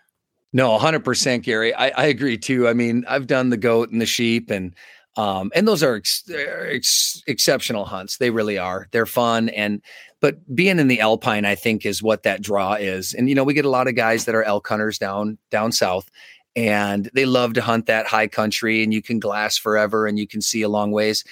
No, 0.53 0.77
hundred 0.77 1.03
percent, 1.03 1.44
Gary. 1.44 1.74
I, 1.74 1.89
I 1.89 2.06
agree 2.06 2.38
too. 2.38 2.67
I 2.67 2.74
mean, 2.74 3.03
I've 3.08 3.27
done 3.27 3.50
the 3.50 3.58
goat 3.58 3.91
and 3.91 4.01
the 4.01 4.06
sheep, 4.06 4.50
and 4.50 4.74
um, 5.17 5.51
and 5.55 5.67
those 5.67 5.81
are 5.81 5.95
ex- 5.95 6.24
ex- 6.29 7.24
exceptional 7.27 7.86
hunts. 7.86 8.17
They 8.17 8.29
really 8.29 8.57
are. 8.57 8.88
They're 8.91 9.07
fun, 9.07 9.50
and 9.50 9.81
but 10.21 10.38
being 10.55 10.79
in 10.79 10.88
the 10.88 11.01
alpine, 11.01 11.43
I 11.43 11.55
think, 11.55 11.86
is 11.86 12.01
what 12.01 12.24
that 12.24 12.41
draw 12.41 12.74
is. 12.74 13.13
And 13.13 13.27
you 13.27 13.36
know, 13.36 13.43
we 13.43 13.53
get 13.53 13.65
a 13.65 13.69
lot 13.69 13.88
of 13.88 13.95
guys 13.95 14.25
that 14.25 14.36
are 14.36 14.43
elk 14.43 14.67
hunters 14.67 15.00
down 15.00 15.38
down 15.50 15.71
south, 15.71 16.09
and 16.55 17.09
they 17.13 17.25
love 17.25 17.53
to 17.53 17.62
hunt 17.62 17.88
that 17.88 18.07
high 18.07 18.27
country, 18.27 18.83
and 18.83 18.93
you 18.93 19.01
can 19.01 19.19
glass 19.19 19.57
forever, 19.57 20.05
and 20.05 20.19
you 20.19 20.27
can 20.27 20.39
see 20.39 20.62
a 20.62 20.69
long 20.69 20.91
ways. 20.91 21.24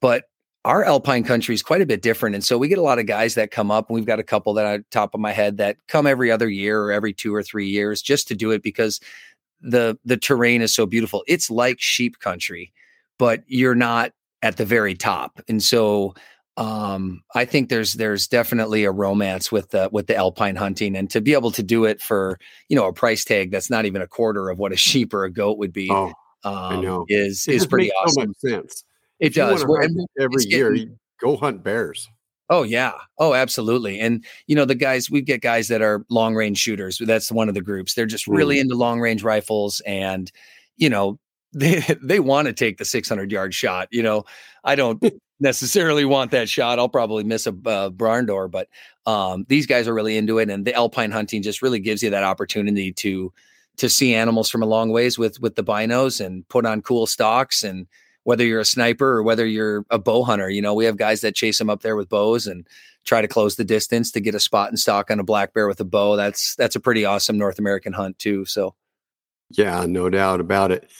But 0.00 0.24
our 0.64 0.82
alpine 0.82 1.22
country 1.22 1.54
is 1.54 1.62
quite 1.62 1.80
a 1.80 1.86
bit 1.86 2.02
different. 2.02 2.34
And 2.34 2.44
so 2.44 2.58
we 2.58 2.66
get 2.66 2.78
a 2.78 2.82
lot 2.82 2.98
of 2.98 3.06
guys 3.06 3.36
that 3.36 3.52
come 3.52 3.70
up, 3.70 3.88
and 3.88 3.94
we've 3.94 4.04
got 4.04 4.18
a 4.18 4.24
couple 4.24 4.52
that 4.54 4.64
are 4.64 4.82
top 4.90 5.14
of 5.14 5.20
my 5.20 5.32
head 5.32 5.58
that 5.58 5.76
come 5.88 6.06
every 6.06 6.30
other 6.30 6.48
year 6.48 6.82
or 6.82 6.90
every 6.90 7.12
two 7.12 7.34
or 7.34 7.42
three 7.42 7.68
years 7.68 8.02
just 8.02 8.26
to 8.28 8.34
do 8.34 8.50
it 8.50 8.62
because 8.62 8.98
the 9.60 9.98
the 10.04 10.16
terrain 10.16 10.62
is 10.62 10.74
so 10.74 10.86
beautiful. 10.86 11.22
It's 11.26 11.50
like 11.50 11.80
sheep 11.80 12.18
country, 12.18 12.72
but 13.18 13.42
you're 13.46 13.74
not 13.74 14.12
at 14.42 14.56
the 14.56 14.64
very 14.64 14.94
top. 14.94 15.40
And 15.48 15.62
so 15.62 16.14
um 16.58 17.22
I 17.34 17.44
think 17.44 17.68
there's 17.68 17.94
there's 17.94 18.26
definitely 18.28 18.84
a 18.84 18.90
romance 18.90 19.52
with 19.52 19.70
the 19.70 19.88
with 19.92 20.06
the 20.06 20.16
alpine 20.16 20.56
hunting 20.56 20.96
and 20.96 21.10
to 21.10 21.20
be 21.20 21.34
able 21.34 21.50
to 21.52 21.62
do 21.62 21.84
it 21.84 22.00
for, 22.00 22.38
you 22.68 22.76
know, 22.76 22.86
a 22.86 22.92
price 22.92 23.24
tag 23.24 23.50
that's 23.50 23.68
not 23.68 23.84
even 23.84 24.00
a 24.00 24.06
quarter 24.06 24.48
of 24.48 24.58
what 24.58 24.72
a 24.72 24.76
sheep 24.88 25.12
or 25.12 25.24
a 25.24 25.30
goat 25.30 25.58
would 25.58 25.72
be 25.72 25.88
oh 25.90 26.12
um 26.44 26.82
know. 26.82 27.04
is 27.08 27.46
is 27.48 27.66
pretty 27.66 27.90
awesome. 27.92 28.32
so 28.38 28.48
sense 28.48 28.84
It 29.20 29.28
If 29.28 29.34
does. 29.34 29.60
wanna 29.64 29.70
We're- 29.72 29.86
hunt 29.86 29.96
and 29.98 30.08
every 30.18 30.44
year 30.46 30.72
getting- 30.72 30.98
go 31.20 31.36
hunt 31.36 31.62
bears 31.62 32.08
Oh 32.48 32.62
yeah. 32.62 32.92
Oh, 33.18 33.34
absolutely. 33.34 33.98
And 33.98 34.24
you 34.46 34.54
know, 34.54 34.64
the 34.64 34.76
guys 34.76 35.10
we 35.10 35.20
get 35.20 35.40
guys 35.42 35.66
that 35.66 35.82
are 35.82 36.04
long 36.10 36.36
range 36.36 36.58
shooters. 36.58 36.96
That's 37.04 37.32
one 37.32 37.48
of 37.48 37.56
the 37.56 37.60
groups. 37.60 37.94
They're 37.94 38.06
just 38.06 38.28
really 38.28 38.60
into 38.60 38.76
long 38.76 39.00
range 39.00 39.24
rifles 39.24 39.80
and 39.84 40.30
you 40.76 40.88
know, 40.88 41.18
they 41.56 41.80
they 42.02 42.20
want 42.20 42.46
to 42.46 42.52
take 42.52 42.78
the 42.78 42.84
600 42.84 43.30
yard 43.32 43.54
shot, 43.54 43.88
you 43.90 44.02
know. 44.02 44.24
I 44.64 44.74
don't 44.74 45.02
necessarily 45.40 46.04
want 46.04 46.30
that 46.32 46.48
shot. 46.48 46.78
I'll 46.78 46.88
probably 46.88 47.24
miss 47.24 47.46
a 47.46 47.54
uh, 47.66 47.90
barn 47.90 48.26
door, 48.26 48.48
but 48.48 48.68
um 49.06 49.46
these 49.48 49.66
guys 49.66 49.86
are 49.86 49.94
really 49.94 50.16
into 50.16 50.38
it 50.38 50.50
and 50.50 50.64
the 50.64 50.74
alpine 50.74 51.12
hunting 51.12 51.42
just 51.42 51.62
really 51.62 51.78
gives 51.78 52.02
you 52.02 52.10
that 52.10 52.24
opportunity 52.24 52.92
to 52.92 53.32
to 53.76 53.88
see 53.88 54.14
animals 54.14 54.50
from 54.50 54.62
a 54.62 54.66
long 54.66 54.90
ways 54.90 55.18
with 55.18 55.40
with 55.40 55.54
the 55.54 55.62
binos 55.64 56.24
and 56.24 56.48
put 56.48 56.66
on 56.66 56.82
cool 56.82 57.06
stalks 57.06 57.62
and 57.62 57.86
whether 58.26 58.44
you're 58.44 58.58
a 58.58 58.64
sniper 58.64 59.06
or 59.06 59.22
whether 59.22 59.46
you're 59.46 59.86
a 59.88 60.00
bow 60.00 60.24
hunter, 60.24 60.50
you 60.50 60.60
know, 60.60 60.74
we 60.74 60.84
have 60.84 60.96
guys 60.96 61.20
that 61.20 61.36
chase 61.36 61.58
them 61.58 61.70
up 61.70 61.82
there 61.82 61.94
with 61.94 62.08
bows 62.08 62.48
and 62.48 62.66
try 63.04 63.22
to 63.22 63.28
close 63.28 63.54
the 63.54 63.64
distance 63.64 64.10
to 64.10 64.20
get 64.20 64.34
a 64.34 64.40
spot 64.40 64.68
and 64.68 64.80
stalk 64.80 65.12
on 65.12 65.20
a 65.20 65.24
black 65.24 65.54
bear 65.54 65.68
with 65.68 65.78
a 65.78 65.84
bow. 65.84 66.16
That's 66.16 66.56
that's 66.56 66.74
a 66.74 66.80
pretty 66.80 67.04
awesome 67.04 67.38
North 67.38 67.60
American 67.60 67.92
hunt 67.92 68.18
too. 68.18 68.44
So 68.44 68.74
yeah, 69.50 69.86
no 69.86 70.10
doubt 70.10 70.40
about 70.40 70.72
it. 70.72 70.90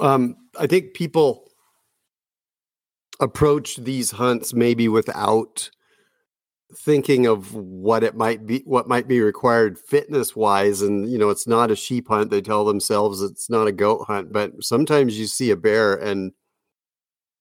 Um, 0.00 0.36
I 0.58 0.66
think 0.66 0.94
people 0.94 1.44
approach 3.20 3.76
these 3.76 4.10
hunts 4.12 4.52
maybe 4.52 4.88
without 4.88 5.70
thinking 6.74 7.26
of 7.26 7.54
what 7.54 8.02
it 8.02 8.16
might 8.16 8.44
be 8.44 8.62
what 8.66 8.88
might 8.88 9.08
be 9.08 9.20
required 9.20 9.78
fitness 9.78 10.34
wise 10.34 10.82
and 10.82 11.10
you 11.10 11.16
know 11.16 11.30
it's 11.30 11.46
not 11.46 11.70
a 11.70 11.76
sheep 11.76 12.08
hunt. 12.08 12.30
They 12.30 12.42
tell 12.42 12.64
themselves 12.64 13.22
it's 13.22 13.48
not 13.48 13.68
a 13.68 13.72
goat 13.72 14.04
hunt. 14.06 14.32
But 14.32 14.62
sometimes 14.62 15.18
you 15.18 15.26
see 15.26 15.50
a 15.50 15.56
bear 15.56 15.94
and 15.94 16.32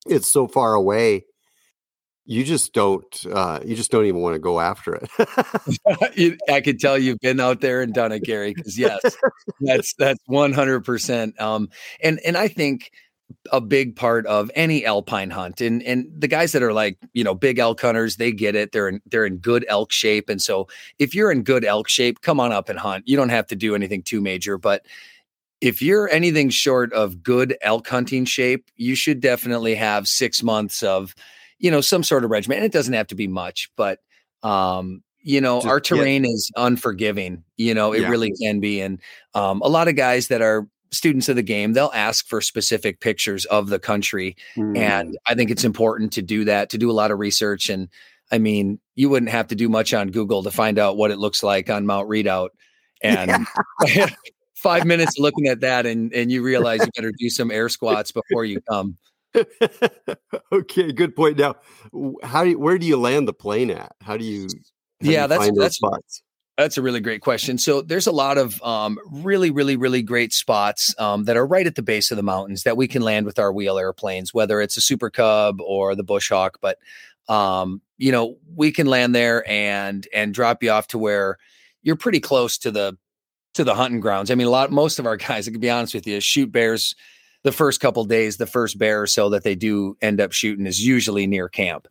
it's 0.07 0.27
so 0.27 0.47
far 0.47 0.73
away 0.73 1.25
you 2.25 2.43
just 2.43 2.73
don't 2.73 3.25
uh, 3.31 3.59
you 3.63 3.75
just 3.75 3.91
don't 3.91 4.05
even 4.05 4.21
want 4.21 4.33
to 4.35 4.39
go 4.39 4.59
after 4.59 4.95
it. 4.95 6.39
I 6.49 6.61
could 6.61 6.79
tell 6.79 6.97
you've 6.97 7.19
been 7.19 7.39
out 7.39 7.61
there 7.61 7.81
and 7.81 7.93
done 7.93 8.11
it 8.11 8.23
gary 8.23 8.53
because 8.53 8.77
yes 8.77 9.01
that's 9.61 9.93
that's 9.95 10.19
100% 10.29 11.41
um 11.41 11.69
and 12.01 12.19
and 12.25 12.37
i 12.37 12.47
think 12.47 12.91
a 13.51 13.61
big 13.61 13.95
part 13.95 14.25
of 14.27 14.51
any 14.55 14.85
alpine 14.85 15.29
hunt 15.29 15.61
and 15.61 15.81
and 15.83 16.07
the 16.15 16.27
guys 16.27 16.51
that 16.51 16.63
are 16.63 16.73
like 16.73 16.97
you 17.13 17.23
know 17.23 17.33
big 17.33 17.59
elk 17.59 17.81
hunters 17.81 18.17
they 18.17 18.31
get 18.31 18.55
it 18.55 18.71
they're 18.71 18.87
in 18.87 19.01
they're 19.07 19.25
in 19.25 19.37
good 19.37 19.65
elk 19.67 19.91
shape 19.91 20.29
and 20.29 20.41
so 20.41 20.67
if 20.99 21.15
you're 21.15 21.31
in 21.31 21.41
good 21.43 21.65
elk 21.65 21.87
shape 21.87 22.21
come 22.21 22.39
on 22.39 22.51
up 22.51 22.69
and 22.69 22.79
hunt 22.79 23.07
you 23.07 23.17
don't 23.17 23.29
have 23.29 23.47
to 23.47 23.55
do 23.55 23.75
anything 23.75 24.03
too 24.03 24.21
major 24.21 24.57
but 24.57 24.85
if 25.61 25.81
you're 25.81 26.09
anything 26.09 26.49
short 26.49 26.91
of 26.93 27.23
good 27.23 27.57
elk 27.61 27.87
hunting 27.87 28.25
shape 28.25 28.69
you 28.75 28.95
should 28.95 29.19
definitely 29.19 29.75
have 29.75 30.07
six 30.07 30.43
months 30.43 30.83
of 30.83 31.15
you 31.59 31.71
know 31.71 31.81
some 31.81 32.03
sort 32.03 32.23
of 32.23 32.31
regimen 32.31 32.57
and 32.57 32.65
it 32.65 32.71
doesn't 32.71 32.93
have 32.93 33.07
to 33.07 33.15
be 33.15 33.27
much 33.27 33.69
but 33.75 33.99
um 34.43 35.01
you 35.21 35.41
know 35.41 35.57
Just, 35.57 35.67
our 35.67 35.79
terrain 35.79 36.23
yeah. 36.23 36.31
is 36.31 36.51
unforgiving 36.55 37.43
you 37.57 37.73
know 37.73 37.93
it 37.93 38.01
yeah. 38.01 38.09
really 38.09 38.31
can 38.41 38.59
be 38.59 38.81
and 38.81 38.99
um, 39.33 39.61
a 39.61 39.67
lot 39.67 39.87
of 39.87 39.95
guys 39.95 40.27
that 40.27 40.41
are 40.41 40.67
students 40.95 41.29
of 41.29 41.35
the 41.35 41.43
game, 41.43 41.73
they'll 41.73 41.91
ask 41.93 42.25
for 42.27 42.41
specific 42.41 42.99
pictures 42.99 43.45
of 43.45 43.69
the 43.69 43.79
country. 43.79 44.35
Mm. 44.57 44.77
And 44.77 45.17
I 45.27 45.35
think 45.35 45.51
it's 45.51 45.63
important 45.63 46.13
to 46.13 46.21
do 46.21 46.45
that, 46.45 46.69
to 46.71 46.77
do 46.77 46.89
a 46.89 46.93
lot 46.93 47.11
of 47.11 47.19
research. 47.19 47.69
And 47.69 47.89
I 48.31 48.37
mean, 48.37 48.79
you 48.95 49.09
wouldn't 49.09 49.31
have 49.31 49.47
to 49.47 49.55
do 49.55 49.69
much 49.69 49.93
on 49.93 50.11
Google 50.11 50.43
to 50.43 50.51
find 50.51 50.79
out 50.79 50.97
what 50.97 51.11
it 51.11 51.19
looks 51.19 51.43
like 51.43 51.69
on 51.69 51.85
Mount 51.85 52.07
Redoubt. 52.07 52.51
And 53.01 53.45
yeah. 53.87 54.09
five 54.55 54.85
minutes 54.85 55.19
looking 55.19 55.47
at 55.47 55.59
that, 55.59 55.85
and, 55.85 56.11
and 56.13 56.31
you 56.31 56.41
realize 56.41 56.79
you 56.79 56.91
better 56.95 57.11
do 57.17 57.29
some 57.29 57.51
air 57.51 57.69
squats 57.69 58.11
before 58.11 58.45
you 58.45 58.61
come. 58.61 58.97
okay, 60.51 60.91
good 60.91 61.15
point. 61.15 61.37
Now, 61.37 61.55
how 62.23 62.43
do 62.43 62.51
you, 62.51 62.59
where 62.59 62.77
do 62.77 62.85
you 62.85 62.97
land 62.97 63.27
the 63.27 63.33
plane 63.33 63.71
at? 63.71 63.93
How 64.01 64.17
do 64.17 64.23
you? 64.23 64.47
How 65.03 65.09
yeah, 65.09 65.27
do 65.27 65.33
you 65.33 65.39
that's 65.39 65.59
that's 65.59 65.75
spots? 65.75 66.23
That's 66.57 66.77
a 66.77 66.81
really 66.81 67.01
great 67.01 67.21
question. 67.21 67.57
So 67.57 67.81
there's 67.81 68.07
a 68.07 68.13
lot 68.13 68.37
of 68.37 68.61
um, 68.63 68.97
really, 69.11 69.51
really, 69.51 69.75
really 69.75 70.01
great 70.01 70.31
spots 70.31 70.95
um, 70.97 71.25
that 71.25 71.35
are 71.35 71.45
right 71.45 71.67
at 71.67 71.75
the 71.75 71.81
base 71.81 72.11
of 72.11 72.17
the 72.17 72.23
mountains 72.23 72.63
that 72.63 72.77
we 72.77 72.87
can 72.87 73.01
land 73.01 73.25
with 73.25 73.37
our 73.39 73.51
wheel 73.51 73.77
airplanes, 73.77 74.33
whether 74.33 74.61
it's 74.61 74.77
a 74.77 74.81
Super 74.81 75.09
Cub 75.09 75.59
or 75.59 75.95
the 75.95 76.03
Bush 76.03 76.29
Hawk. 76.29 76.59
But 76.61 76.77
um, 77.27 77.81
you 77.97 78.11
know, 78.11 78.37
we 78.55 78.71
can 78.71 78.87
land 78.87 79.13
there 79.13 79.47
and 79.49 80.07
and 80.13 80.33
drop 80.33 80.63
you 80.63 80.71
off 80.71 80.87
to 80.87 80.97
where 80.97 81.37
you're 81.83 81.95
pretty 81.95 82.19
close 82.19 82.57
to 82.59 82.71
the 82.71 82.97
to 83.55 83.63
the 83.63 83.75
hunting 83.75 83.99
grounds. 83.99 84.31
I 84.31 84.35
mean, 84.35 84.47
a 84.47 84.51
lot 84.51 84.71
most 84.71 84.99
of 84.99 85.05
our 85.05 85.17
guys, 85.17 85.47
I 85.47 85.51
can 85.51 85.59
be 85.59 85.69
honest 85.69 85.93
with 85.93 86.07
you, 86.07 86.19
shoot 86.21 86.51
bears 86.51 86.95
the 87.45 87.51
first 87.51 87.79
couple 87.79 88.03
days. 88.05 88.37
The 88.37 88.47
first 88.47 88.79
bear 88.79 89.03
or 89.03 89.07
so 89.07 89.29
that 89.29 89.43
they 89.43 89.53
do 89.53 89.95
end 90.01 90.19
up 90.19 90.33
shooting 90.33 90.65
is 90.65 90.85
usually 90.85 91.27
near 91.27 91.47
camp. 91.47 91.87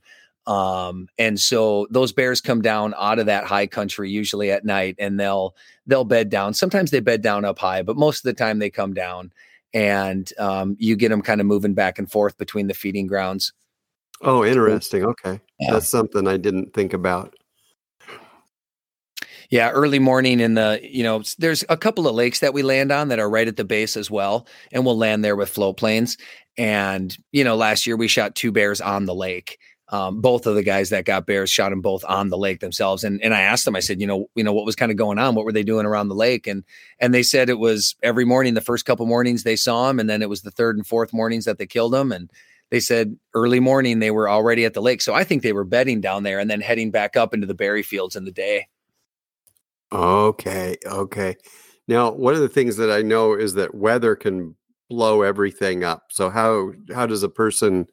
Um, 0.49 1.09
and 1.17 1.41
so 1.41 1.87
those 1.91 2.13
bears 2.13 2.41
come 2.41 2.61
down 2.61 2.93
out 2.99 3.21
of 3.21 3.27
that 3.27 3.45
high 3.45 3.69
country 3.69 4.11
usually 4.11 4.51
at 4.51 4.65
night 4.65 4.97
and 4.99 5.19
they'll 5.19 5.55
they'll 5.87 6.05
bed 6.05 6.29
down. 6.29 6.55
Sometimes 6.55 6.91
they 6.91 6.99
bed 6.99 7.23
down 7.23 7.45
up 7.45 7.59
high, 7.59 7.83
but 7.83 7.97
most 7.97 8.19
of 8.19 8.25
the 8.25 8.35
time 8.35 8.59
they 8.59 8.69
come 8.69 8.93
down 8.93 9.33
and 9.73 10.31
um, 10.39 10.77
you 10.81 10.97
get 10.97 11.11
them 11.11 11.23
kind 11.23 11.41
of 11.41 11.47
moving 11.47 11.73
back 11.73 12.01
and 12.01 12.11
forth 12.11 12.37
between 12.37 12.67
the 12.67 12.75
feeding 12.75 13.07
grounds. 13.07 13.53
Oh, 14.23 14.45
interesting. 14.45 15.05
Okay. 15.05 15.41
Yeah. 15.61 15.75
That's 15.75 15.89
something 15.89 16.27
I 16.27 16.37
didn't 16.37 16.75
think 16.75 16.93
about. 16.93 17.35
Yeah, 19.55 19.71
early 19.71 20.01
morning 20.01 20.41
in 20.41 20.55
the, 20.55 20.81
you 20.83 21.05
know, 21.05 21.23
there's 21.39 21.65
a 21.69 21.77
couple 21.77 22.09
of 22.09 22.15
lakes 22.17 22.41
that 22.41 22.53
we 22.53 22.65
land 22.65 22.91
on 22.91 23.07
that 23.09 23.21
are 23.21 23.31
right 23.31 23.47
at 23.47 23.57
the 23.57 23.65
base 23.65 23.97
as 23.97 24.11
well. 24.11 24.49
And 24.73 24.85
we'll 24.85 24.99
land 24.99 25.25
there 25.25 25.37
with 25.37 25.49
float 25.49 25.77
planes. 25.77 26.17
And, 26.59 27.17
you 27.31 27.45
know, 27.45 27.55
last 27.55 27.87
year 27.87 27.97
we 27.97 28.09
shot 28.09 28.35
two 28.35 28.51
bears 28.51 28.81
on 28.81 29.05
the 29.05 29.15
lake 29.15 29.59
um, 29.91 30.21
both 30.21 30.47
of 30.47 30.57
the 30.57 30.65
guys 30.65 30.91
that 30.91 31.05
got 31.05 31.25
bears 31.25 31.51
shot 31.51 31.71
them 31.71 31.81
both 31.81 32.05
on 32.09 32.31
the 32.31 32.37
lake 32.37 32.59
themselves. 32.59 33.05
And 33.05 33.23
and 33.23 33.35
I 33.35 33.43
asked 33.43 33.65
them, 33.65 33.77
I 33.77 33.81
said, 33.81 34.01
you 34.01 34.07
know, 34.09 34.27
you 34.35 34.43
know, 34.43 34.53
what 34.53 34.65
was 34.65 34.75
kind 34.75 34.91
of 34.91 34.97
going 34.97 35.19
on? 35.19 35.35
What 35.37 35.45
were 35.45 35.53
they 35.53 35.63
doing 35.63 35.87
around 35.87 36.09
the 36.09 36.15
lake? 36.17 36.49
And 36.49 36.65
and 36.99 37.15
they 37.15 37.23
said 37.23 37.49
it 37.49 37.59
was 37.59 37.95
every 38.03 38.25
morning, 38.25 38.55
the 38.55 38.61
first 38.61 38.87
couple 38.87 39.07
mornings 39.07 39.43
they 39.45 39.57
saw 39.57 39.87
them, 39.87 40.01
and 40.01 40.09
then 40.09 40.23
it 40.23 40.29
was 40.29 40.43
the 40.43 40.51
third 40.51 40.77
and 40.77 40.87
fourth 40.87 41.13
mornings 41.13 41.45
that 41.45 41.59
they 41.59 41.67
killed 41.67 41.93
them. 41.93 42.13
And 42.13 42.31
they 42.71 42.81
said 42.81 43.17
early 43.35 43.61
morning 43.61 43.99
they 44.01 44.11
were 44.11 44.29
already 44.29 44.65
at 44.65 44.75
the 44.75 44.83
lake. 44.83 45.03
So 45.03 45.15
I 45.15 45.23
think 45.23 45.43
they 45.43 45.53
were 45.53 45.65
bedding 45.65 46.01
down 46.01 46.23
there 46.23 46.39
and 46.39 46.51
then 46.51 46.63
heading 46.63 46.91
back 46.91 47.15
up 47.17 47.35
into 47.35 47.47
the 47.47 47.55
berry 47.55 47.83
fields 47.83 48.17
in 48.17 48.25
the 48.25 48.33
day. 48.33 48.67
Okay. 49.95 50.77
Okay. 50.85 51.37
Now, 51.87 52.11
one 52.11 52.35
of 52.35 52.41
the 52.41 52.49
things 52.49 52.77
that 52.77 52.91
I 52.91 53.03
know 53.03 53.35
is 53.35 53.55
that 53.55 53.75
weather 53.75 54.17
can 54.17 54.57
blow 54.91 55.23
everything 55.23 55.85
up. 55.85 56.05
So 56.11 56.31
how 56.31 56.73
how 56.93 57.07
does 57.07 57.23
a 57.23 57.29
person 57.29 57.87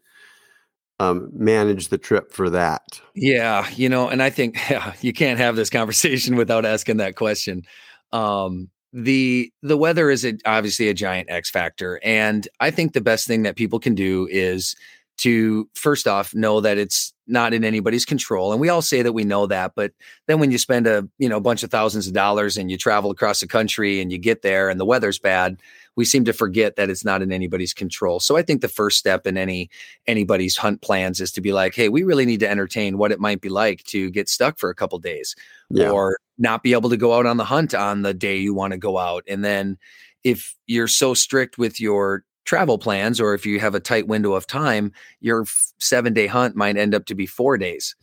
um, 1.00 1.30
manage 1.34 1.90
the 1.90 1.98
trip 1.98 2.32
for 2.32 2.50
that? 2.50 3.02
Yeah, 3.16 3.68
you 3.76 3.90
know, 3.90 4.08
and 4.08 4.22
I 4.22 4.30
think 4.30 4.58
yeah, 4.70 4.94
you 5.02 5.14
can't 5.14 5.40
have 5.40 5.56
this 5.56 5.70
conversation 5.70 6.36
without 6.38 6.66
asking 6.66 6.98
that 6.98 7.16
question. 7.16 7.64
Um, 8.12 8.70
the 8.94 9.52
the 9.62 9.78
weather 9.78 10.10
is 10.10 10.26
a, 10.26 10.34
obviously 10.46 10.90
a 10.90 10.94
giant 10.94 11.30
X 11.30 11.50
factor, 11.50 12.00
and 12.04 12.48
I 12.60 12.72
think 12.72 12.94
the 12.94 13.02
best 13.02 13.28
thing 13.28 13.44
that 13.44 13.56
people 13.56 13.80
can 13.80 13.96
do 13.96 14.28
is 14.30 14.76
to 15.22 15.70
first 15.76 16.08
off 16.08 16.34
know 16.36 16.62
that 16.62 16.78
it's 16.78 17.14
not 17.28 17.54
in 17.54 17.64
anybody's 17.64 18.06
control 18.06 18.52
and 18.52 18.60
we 18.60 18.70
all 18.70 18.82
say 18.82 19.02
that 19.02 19.14
we 19.14 19.24
know 19.24 19.48
that 19.48 19.72
but 19.76 19.92
then 20.28 20.40
when 20.40 20.52
you 20.52 20.58
spend 20.58 20.88
a 20.88 21.08
you 21.18 21.30
know 21.30 21.38
a 21.38 21.42
bunch 21.42 21.64
of 21.64 21.72
thousands 21.72 22.08
of 22.08 22.14
dollars 22.14 22.58
and 22.58 22.70
you 22.70 22.78
travel 22.78 23.12
across 23.12 23.40
the 23.40 23.48
country 23.48 24.02
and 24.02 24.12
you 24.12 24.18
get 24.18 24.42
there 24.42 24.70
and 24.70 24.80
the 24.80 24.86
weather's 24.86 25.20
bad 25.20 25.58
we 25.96 26.06
seem 26.06 26.26
to 26.26 26.34
forget 26.34 26.76
that 26.76 26.90
it's 26.90 27.04
not 27.04 27.22
in 27.22 27.32
anybody's 27.32 27.74
control. 27.74 28.20
So 28.20 28.38
I 28.38 28.42
think 28.42 28.62
the 28.62 28.68
first 28.68 28.98
step 28.98 29.28
in 29.28 29.38
any 29.38 29.70
anybody's 30.08 30.58
hunt 30.58 30.82
plans 30.82 31.20
is 31.20 31.32
to 31.34 31.42
be 31.42 31.54
like, 31.54 31.76
hey, 31.76 31.90
we 31.90 32.04
really 32.04 32.26
need 32.26 32.40
to 32.42 32.50
entertain 32.50 32.98
what 32.98 33.12
it 33.12 33.20
might 33.20 33.42
be 33.42 33.50
like 33.50 33.84
to 33.86 34.10
get 34.10 34.30
stuck 34.30 34.58
for 34.58 34.70
a 34.70 34.76
couple 34.76 34.98
days 35.00 35.36
yeah. 35.70 35.90
or 35.90 36.18
not 36.38 36.64
be 36.64 36.74
able 36.74 36.90
to 36.90 36.98
go 36.98 37.14
out 37.14 37.26
on 37.26 37.38
the 37.38 37.46
hunt 37.46 37.74
on 37.74 38.02
the 38.02 38.14
day 38.14 38.38
you 38.38 38.54
want 38.54 38.72
to 38.72 38.78
go 38.78 38.98
out. 38.98 39.24
And 39.28 39.44
then 39.44 39.78
if 40.24 40.56
you're 40.66 40.88
so 40.88 41.14
strict 41.14 41.58
with 41.58 41.80
your 41.80 42.24
travel 42.46 42.78
plans 42.78 43.20
or 43.20 43.34
if 43.34 43.46
you 43.46 43.60
have 43.60 43.76
a 43.76 43.80
tight 43.80 44.08
window 44.08 44.34
of 44.34 44.48
time, 44.48 44.92
your 45.20 45.46
7-day 45.80 46.28
hunt 46.28 46.56
might 46.56 46.78
end 46.78 46.96
up 46.96 47.06
to 47.06 47.16
be 47.16 47.26
4 47.26 47.58
days. 47.58 47.96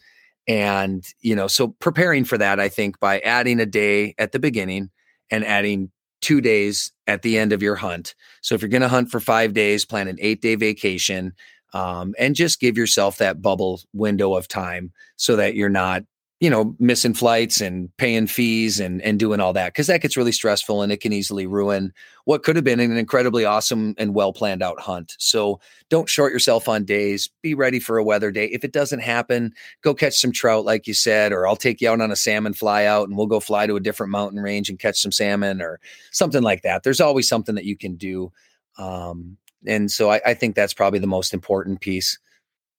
And, 0.47 1.07
you 1.21 1.37
know, 1.37 1.47
so 1.47 1.69
preparing 1.79 2.25
for 2.25 2.39
that, 2.39 2.59
I 2.59 2.69
think 2.69 2.99
by 3.01 3.21
adding 3.21 3.61
a 3.61 3.67
day 3.67 4.15
at 4.19 4.33
the 4.33 4.39
beginning 4.39 4.91
and 5.31 5.45
adding 5.45 5.91
two 6.21 6.41
days 6.41 6.91
at 7.07 7.23
the 7.23 7.39
end 7.39 7.53
of 7.53 7.63
your 7.63 7.77
hunt. 7.77 8.15
So 8.41 8.55
if 8.55 8.63
you're 8.63 8.69
going 8.69 8.83
to 8.83 8.89
hunt 8.89 9.11
for 9.11 9.21
five 9.21 9.53
days, 9.53 9.85
plan 9.85 10.09
an 10.09 10.17
eight 10.21 10.41
day 10.41 10.55
vacation 10.55 11.33
um, 11.75 12.15
and 12.19 12.35
just 12.35 12.61
give 12.61 12.77
yourself 12.77 13.19
that 13.19 13.43
bubble 13.43 13.81
window 13.93 14.35
of 14.35 14.49
time 14.49 14.93
so 15.17 15.37
that 15.37 15.55
you're 15.55 15.69
not 15.69 16.03
you 16.41 16.49
know, 16.49 16.77
missing 16.79 17.15
flights 17.15 17.61
and 17.61 17.95
paying 17.97 18.29
fees 18.29 18.79
and 18.79 19.03
and 19.03 19.19
doing 19.19 19.41
all 19.41 19.53
that 19.53 19.73
because 19.73 19.89
that 19.89 20.01
gets 20.01 20.17
really 20.17 20.31
stressful 20.31 20.83
and 20.83 20.93
it 20.93 21.01
can 21.01 21.13
easily 21.13 21.47
ruin 21.47 21.93
what 22.27 22.45
could 22.45 22.55
have 22.55 22.65
been 22.65 22.79
an 22.79 22.97
incredibly 22.97 23.45
awesome 23.45 23.95
and 23.99 24.15
well 24.15 24.33
planned 24.33 24.63
out 24.63 24.79
hunt. 24.79 25.17
So 25.19 25.59
don't 25.89 26.09
short 26.09 26.33
yourself 26.33 26.69
on 26.69 26.85
days. 26.85 27.29
Be 27.43 27.55
ready 27.55 27.81
for 27.81 27.99
a 27.99 28.05
weather 28.05 28.31
day. 28.31 28.47
If 28.47 28.63
it 28.63 28.73
doesn't 28.73 29.01
happen, 29.01 29.53
go 29.83 29.95
catch 29.95 30.19
some 30.19 30.31
trout, 30.31 30.65
like 30.65 30.87
you 30.87 30.95
said, 30.95 31.33
or 31.33 31.47
I'll 31.47 31.57
take 31.57 31.81
you 31.81 31.91
out 31.91 32.01
on 32.01 32.13
a 32.13 32.17
salmon 32.17 32.53
fly 32.53 32.85
out 32.85 33.09
and 33.09 33.17
we'll 33.17 33.27
go 33.27 33.41
fly 33.41 33.67
to 33.67 33.77
a 33.77 33.81
different 33.81 34.13
mountain 34.13 34.41
range 34.41 34.69
and 34.69 34.79
catch 34.79 35.01
some 35.01 35.13
salmon 35.13 35.61
or 35.61 35.81
something 36.13 36.43
like 36.43 36.63
that. 36.63 36.85
There's 36.85 37.01
always 37.01 37.29
something 37.29 37.57
that 37.57 37.65
you 37.65 37.77
can 37.77 37.97
do. 37.97 38.31
Um, 38.79 39.39
and 39.67 39.91
so 39.91 40.11
I, 40.11 40.21
I 40.25 40.35
think 40.35 40.55
that's 40.55 40.75
probably 40.75 41.01
the 41.01 41.09
most 41.09 41.35
important 41.35 41.81
piece. 41.81 42.17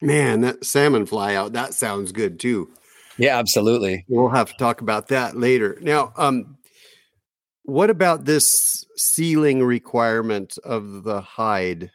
Man, 0.02 0.40
that 0.42 0.64
salmon 0.64 1.06
fly 1.06 1.36
out, 1.36 1.52
that 1.54 1.74
sounds 1.74 2.14
good 2.14 2.40
too. 2.40 2.70
Yeah, 3.20 3.38
absolutely. 3.38 4.06
We'll 4.08 4.30
have 4.30 4.50
to 4.50 4.58
talk 4.58 4.82
about 4.82 5.10
that 5.10 5.38
later. 5.38 5.78
Now, 5.82 6.14
um, 6.18 6.58
what 7.64 7.90
about 7.90 8.26
this 8.26 8.86
sealing 8.96 9.64
requirement 9.64 10.58
of 10.64 11.04
the 11.04 11.22
hide? 11.22 11.92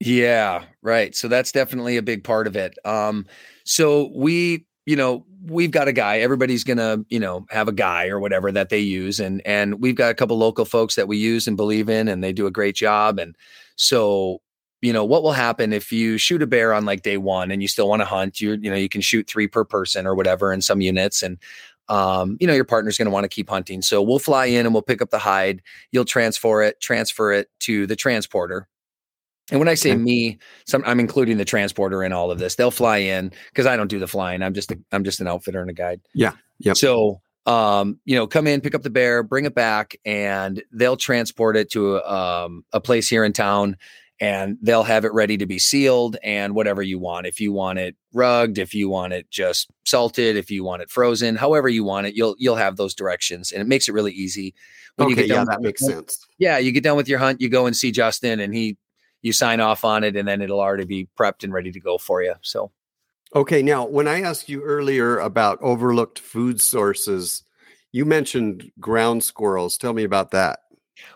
Yeah, 0.00 0.64
right. 0.82 1.14
So 1.16 1.28
that's 1.28 1.52
definitely 1.52 1.96
a 1.96 2.02
big 2.02 2.22
part 2.24 2.46
of 2.46 2.56
it. 2.56 2.76
Um, 2.84 3.26
so 3.64 4.10
we 4.14 4.66
you 4.88 4.96
know, 4.96 5.26
we've 5.44 5.70
got 5.70 5.86
a 5.86 5.92
guy. 5.92 6.20
Everybody's 6.20 6.64
gonna, 6.64 7.04
you 7.10 7.20
know, 7.20 7.44
have 7.50 7.68
a 7.68 7.72
guy 7.72 8.08
or 8.08 8.18
whatever 8.18 8.50
that 8.50 8.70
they 8.70 8.78
use, 8.78 9.20
and 9.20 9.42
and 9.46 9.82
we've 9.82 9.96
got 9.96 10.10
a 10.10 10.14
couple 10.14 10.38
local 10.38 10.64
folks 10.64 10.94
that 10.94 11.08
we 11.08 11.18
use 11.18 11.46
and 11.46 11.58
believe 11.58 11.90
in, 11.90 12.08
and 12.08 12.24
they 12.24 12.32
do 12.32 12.46
a 12.46 12.50
great 12.50 12.74
job. 12.74 13.18
And 13.18 13.36
so, 13.76 14.40
you 14.80 14.92
know, 14.92 15.04
what 15.04 15.22
will 15.22 15.32
happen 15.32 15.72
if 15.72 15.90
you 15.92 16.18
shoot 16.18 16.42
a 16.42 16.46
bear 16.46 16.72
on 16.72 16.84
like 16.84 17.02
day 17.02 17.16
one 17.16 17.50
and 17.50 17.62
you 17.62 17.68
still 17.68 17.88
want 17.88 18.00
to 18.00 18.06
hunt? 18.06 18.40
You 18.40 18.52
you 18.60 18.70
know, 18.70 18.76
you 18.76 18.88
can 18.88 19.00
shoot 19.00 19.28
three 19.28 19.48
per 19.48 19.64
person 19.64 20.06
or 20.06 20.14
whatever 20.14 20.52
in 20.52 20.60
some 20.60 20.80
units, 20.80 21.22
and 21.22 21.38
um, 21.88 22.36
you 22.40 22.46
know, 22.46 22.52
your 22.52 22.64
partner's 22.64 22.98
going 22.98 23.06
to 23.06 23.12
want 23.12 23.24
to 23.24 23.28
keep 23.28 23.48
hunting. 23.48 23.82
So 23.82 24.02
we'll 24.02 24.18
fly 24.18 24.46
in 24.46 24.66
and 24.66 24.74
we'll 24.74 24.82
pick 24.82 25.00
up 25.00 25.10
the 25.10 25.18
hide. 25.18 25.62
You'll 25.90 26.04
transfer 26.04 26.62
it, 26.62 26.80
transfer 26.80 27.32
it 27.32 27.48
to 27.60 27.86
the 27.86 27.96
transporter. 27.96 28.68
And 29.50 29.58
when 29.58 29.68
I 29.68 29.74
say 29.74 29.92
okay. 29.92 29.98
me, 29.98 30.38
some, 30.66 30.82
I'm 30.84 31.00
including 31.00 31.38
the 31.38 31.44
transporter 31.44 32.04
in 32.04 32.12
all 32.12 32.30
of 32.30 32.38
this. 32.38 32.56
They'll 32.56 32.70
fly 32.70 32.98
in 32.98 33.32
because 33.50 33.64
I 33.64 33.76
don't 33.76 33.88
do 33.88 33.98
the 33.98 34.06
flying. 34.06 34.42
I'm 34.42 34.52
just 34.52 34.70
a, 34.70 34.78
I'm 34.92 35.04
just 35.04 35.20
an 35.20 35.26
outfitter 35.26 35.62
and 35.62 35.70
a 35.70 35.72
guide. 35.72 36.02
Yeah. 36.14 36.32
Yeah. 36.58 36.74
So, 36.74 37.22
um, 37.46 37.98
you 38.04 38.14
know, 38.14 38.26
come 38.26 38.46
in, 38.46 38.60
pick 38.60 38.74
up 38.74 38.82
the 38.82 38.90
bear, 38.90 39.22
bring 39.22 39.46
it 39.46 39.54
back, 39.54 39.96
and 40.04 40.62
they'll 40.70 40.98
transport 40.98 41.56
it 41.56 41.70
to 41.70 42.02
um, 42.04 42.66
a 42.72 42.80
place 42.80 43.08
here 43.08 43.24
in 43.24 43.32
town 43.32 43.78
and 44.20 44.58
they'll 44.62 44.82
have 44.82 45.04
it 45.04 45.12
ready 45.12 45.36
to 45.36 45.46
be 45.46 45.58
sealed 45.58 46.16
and 46.22 46.54
whatever 46.54 46.82
you 46.82 46.98
want. 46.98 47.26
If 47.26 47.40
you 47.40 47.52
want 47.52 47.78
it 47.78 47.96
rugged, 48.12 48.58
if 48.58 48.74
you 48.74 48.88
want 48.88 49.12
it 49.12 49.30
just 49.30 49.70
salted, 49.84 50.36
if 50.36 50.50
you 50.50 50.64
want 50.64 50.82
it 50.82 50.90
frozen, 50.90 51.36
however 51.36 51.68
you 51.68 51.84
want 51.84 52.06
it, 52.06 52.14
you'll 52.14 52.34
you'll 52.38 52.56
have 52.56 52.76
those 52.76 52.94
directions, 52.94 53.52
and 53.52 53.62
it 53.62 53.68
makes 53.68 53.88
it 53.88 53.92
really 53.92 54.12
easy. 54.12 54.54
When 54.96 55.12
okay, 55.12 55.26
yeah, 55.26 55.44
that 55.44 55.60
makes 55.60 55.80
hunt, 55.80 55.92
sense. 55.92 56.26
Yeah, 56.38 56.58
you 56.58 56.72
get 56.72 56.82
done 56.82 56.96
with 56.96 57.08
your 57.08 57.20
hunt, 57.20 57.40
you 57.40 57.48
go 57.48 57.66
and 57.66 57.76
see 57.76 57.92
Justin, 57.92 58.40
and 58.40 58.54
he 58.54 58.76
you 59.22 59.32
sign 59.32 59.60
off 59.60 59.84
on 59.84 60.04
it, 60.04 60.16
and 60.16 60.26
then 60.26 60.42
it'll 60.42 60.60
already 60.60 60.84
be 60.84 61.08
prepped 61.18 61.44
and 61.44 61.52
ready 61.52 61.70
to 61.72 61.80
go 61.80 61.98
for 61.98 62.22
you. 62.22 62.34
So, 62.42 62.72
okay, 63.34 63.62
now 63.62 63.86
when 63.86 64.08
I 64.08 64.22
asked 64.22 64.48
you 64.48 64.62
earlier 64.62 65.18
about 65.18 65.60
overlooked 65.62 66.18
food 66.18 66.60
sources, 66.60 67.44
you 67.92 68.04
mentioned 68.04 68.70
ground 68.80 69.22
squirrels. 69.22 69.78
Tell 69.78 69.92
me 69.92 70.04
about 70.04 70.32
that. 70.32 70.60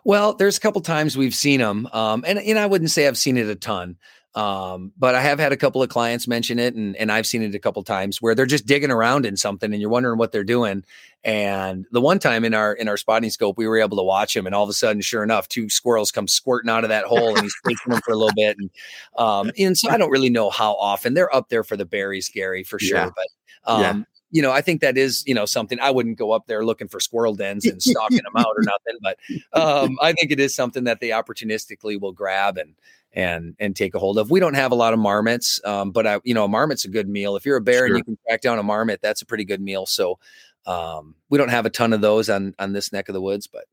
Well, 0.04 0.34
there's 0.34 0.56
a 0.56 0.60
couple 0.60 0.80
times 0.80 1.16
we've 1.16 1.34
seen 1.34 1.60
them, 1.60 1.88
um, 1.92 2.24
and 2.26 2.38
and 2.38 2.58
I 2.58 2.66
wouldn't 2.66 2.90
say 2.90 3.06
I've 3.06 3.18
seen 3.18 3.36
it 3.36 3.46
a 3.46 3.54
ton, 3.54 3.96
um, 4.34 4.92
but 4.98 5.14
I 5.14 5.20
have 5.20 5.38
had 5.38 5.52
a 5.52 5.56
couple 5.56 5.82
of 5.82 5.88
clients 5.88 6.26
mention 6.26 6.58
it, 6.58 6.74
and 6.74 6.96
and 6.96 7.12
I've 7.12 7.26
seen 7.26 7.42
it 7.42 7.54
a 7.54 7.58
couple 7.58 7.82
times 7.82 8.20
where 8.20 8.34
they're 8.34 8.46
just 8.46 8.66
digging 8.66 8.90
around 8.90 9.26
in 9.26 9.36
something, 9.36 9.72
and 9.72 9.80
you're 9.80 9.90
wondering 9.90 10.18
what 10.18 10.32
they're 10.32 10.44
doing. 10.44 10.84
And 11.24 11.86
the 11.92 12.00
one 12.00 12.18
time 12.18 12.44
in 12.44 12.54
our 12.54 12.72
in 12.72 12.88
our 12.88 12.96
spotting 12.96 13.30
scope, 13.30 13.58
we 13.58 13.68
were 13.68 13.78
able 13.78 13.96
to 13.98 14.02
watch 14.02 14.34
him, 14.34 14.46
and 14.46 14.54
all 14.54 14.64
of 14.64 14.70
a 14.70 14.74
sudden, 14.74 15.02
sure 15.02 15.22
enough, 15.22 15.48
two 15.48 15.68
squirrels 15.68 16.10
come 16.10 16.26
squirting 16.26 16.70
out 16.70 16.84
of 16.84 16.88
that 16.88 17.04
hole, 17.04 17.28
and 17.28 17.42
he's 17.42 17.54
taking 17.66 17.92
them 17.92 18.00
for 18.04 18.12
a 18.12 18.16
little 18.16 18.34
bit. 18.34 18.56
And 18.58 18.70
um, 19.18 19.50
and 19.58 19.76
so 19.78 19.90
I 19.90 19.98
don't 19.98 20.10
really 20.10 20.30
know 20.30 20.50
how 20.50 20.74
often 20.74 21.14
they're 21.14 21.34
up 21.34 21.48
there 21.48 21.64
for 21.64 21.76
the 21.76 21.86
berries, 21.86 22.28
Gary, 22.28 22.64
for 22.64 22.78
sure. 22.78 22.98
Yeah. 22.98 23.10
But 23.14 23.72
um, 23.72 23.80
yeah 23.80 24.02
you 24.32 24.42
know, 24.42 24.50
I 24.50 24.62
think 24.62 24.80
that 24.80 24.98
is, 24.98 25.22
you 25.26 25.34
know, 25.34 25.44
something 25.44 25.78
I 25.78 25.90
wouldn't 25.90 26.18
go 26.18 26.32
up 26.32 26.46
there 26.46 26.64
looking 26.64 26.88
for 26.88 26.98
squirrel 26.98 27.34
dens 27.34 27.66
and 27.66 27.80
stalking 27.82 28.22
them 28.24 28.36
out 28.36 28.54
or 28.56 28.62
nothing, 28.62 28.98
but 29.00 29.18
um, 29.52 29.96
I 30.02 30.12
think 30.14 30.32
it 30.32 30.40
is 30.40 30.54
something 30.54 30.84
that 30.84 31.00
they 31.00 31.10
opportunistically 31.10 32.00
will 32.00 32.12
grab 32.12 32.58
and 32.58 32.74
and 33.12 33.54
and 33.60 33.76
take 33.76 33.94
a 33.94 33.98
hold 33.98 34.18
of. 34.18 34.30
We 34.30 34.40
don't 34.40 34.54
have 34.54 34.72
a 34.72 34.74
lot 34.74 34.94
of 34.94 34.98
marmots, 34.98 35.60
um, 35.64 35.92
but 35.92 36.06
I, 36.06 36.20
you 36.24 36.32
know, 36.32 36.44
a 36.44 36.48
marmot's 36.48 36.86
a 36.86 36.88
good 36.88 37.08
meal. 37.08 37.36
If 37.36 37.44
you're 37.44 37.58
a 37.58 37.60
bear 37.60 37.80
sure. 37.80 37.86
and 37.88 37.98
you 37.98 38.04
can 38.04 38.18
track 38.26 38.40
down 38.40 38.58
a 38.58 38.62
marmot, 38.62 39.02
that's 39.02 39.20
a 39.20 39.26
pretty 39.26 39.44
good 39.44 39.60
meal. 39.60 39.84
So 39.84 40.18
um, 40.66 41.14
we 41.28 41.36
don't 41.36 41.50
have 41.50 41.66
a 41.66 41.70
ton 41.70 41.92
of 41.92 42.00
those 42.00 42.30
on 42.30 42.54
on 42.58 42.72
this 42.72 42.92
neck 42.92 43.08
of 43.08 43.12
the 43.12 43.20
woods, 43.20 43.46
but 43.46 43.66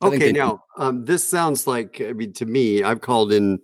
I 0.00 0.08
okay. 0.08 0.32
Now 0.32 0.64
um, 0.76 1.04
this 1.04 1.26
sounds 1.26 1.68
like 1.68 2.00
I 2.00 2.12
mean 2.12 2.32
to 2.34 2.46
me, 2.46 2.82
I've 2.82 3.00
called 3.00 3.32
in 3.32 3.60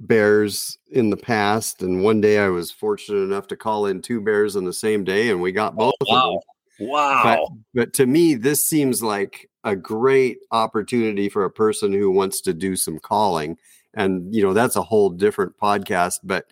bears 0.00 0.78
in 0.90 1.10
the 1.10 1.16
past, 1.16 1.82
and 1.82 2.02
one 2.02 2.20
day 2.20 2.38
I 2.38 2.48
was 2.48 2.70
fortunate 2.70 3.20
enough 3.20 3.46
to 3.48 3.56
call 3.56 3.86
in 3.86 4.02
two 4.02 4.20
bears 4.20 4.56
on 4.56 4.64
the 4.64 4.72
same 4.72 5.04
day, 5.04 5.30
and 5.30 5.40
we 5.40 5.52
got 5.52 5.74
oh, 5.74 5.76
both 5.76 5.94
oh, 6.02 6.12
wow. 6.12 6.16
of 6.16 6.42
them. 6.78 6.88
Wow! 6.88 7.22
But, 7.74 7.82
but 7.82 7.92
to 7.94 8.06
me, 8.06 8.34
this 8.34 8.64
seems 8.64 9.02
like 9.02 9.48
a 9.64 9.76
great 9.76 10.38
opportunity 10.50 11.28
for 11.28 11.44
a 11.44 11.50
person 11.50 11.92
who 11.92 12.10
wants 12.10 12.40
to 12.42 12.54
do 12.54 12.74
some 12.74 12.98
calling, 12.98 13.58
and 13.94 14.34
you 14.34 14.42
know 14.42 14.54
that's 14.54 14.76
a 14.76 14.82
whole 14.82 15.10
different 15.10 15.56
podcast. 15.58 16.20
But 16.24 16.46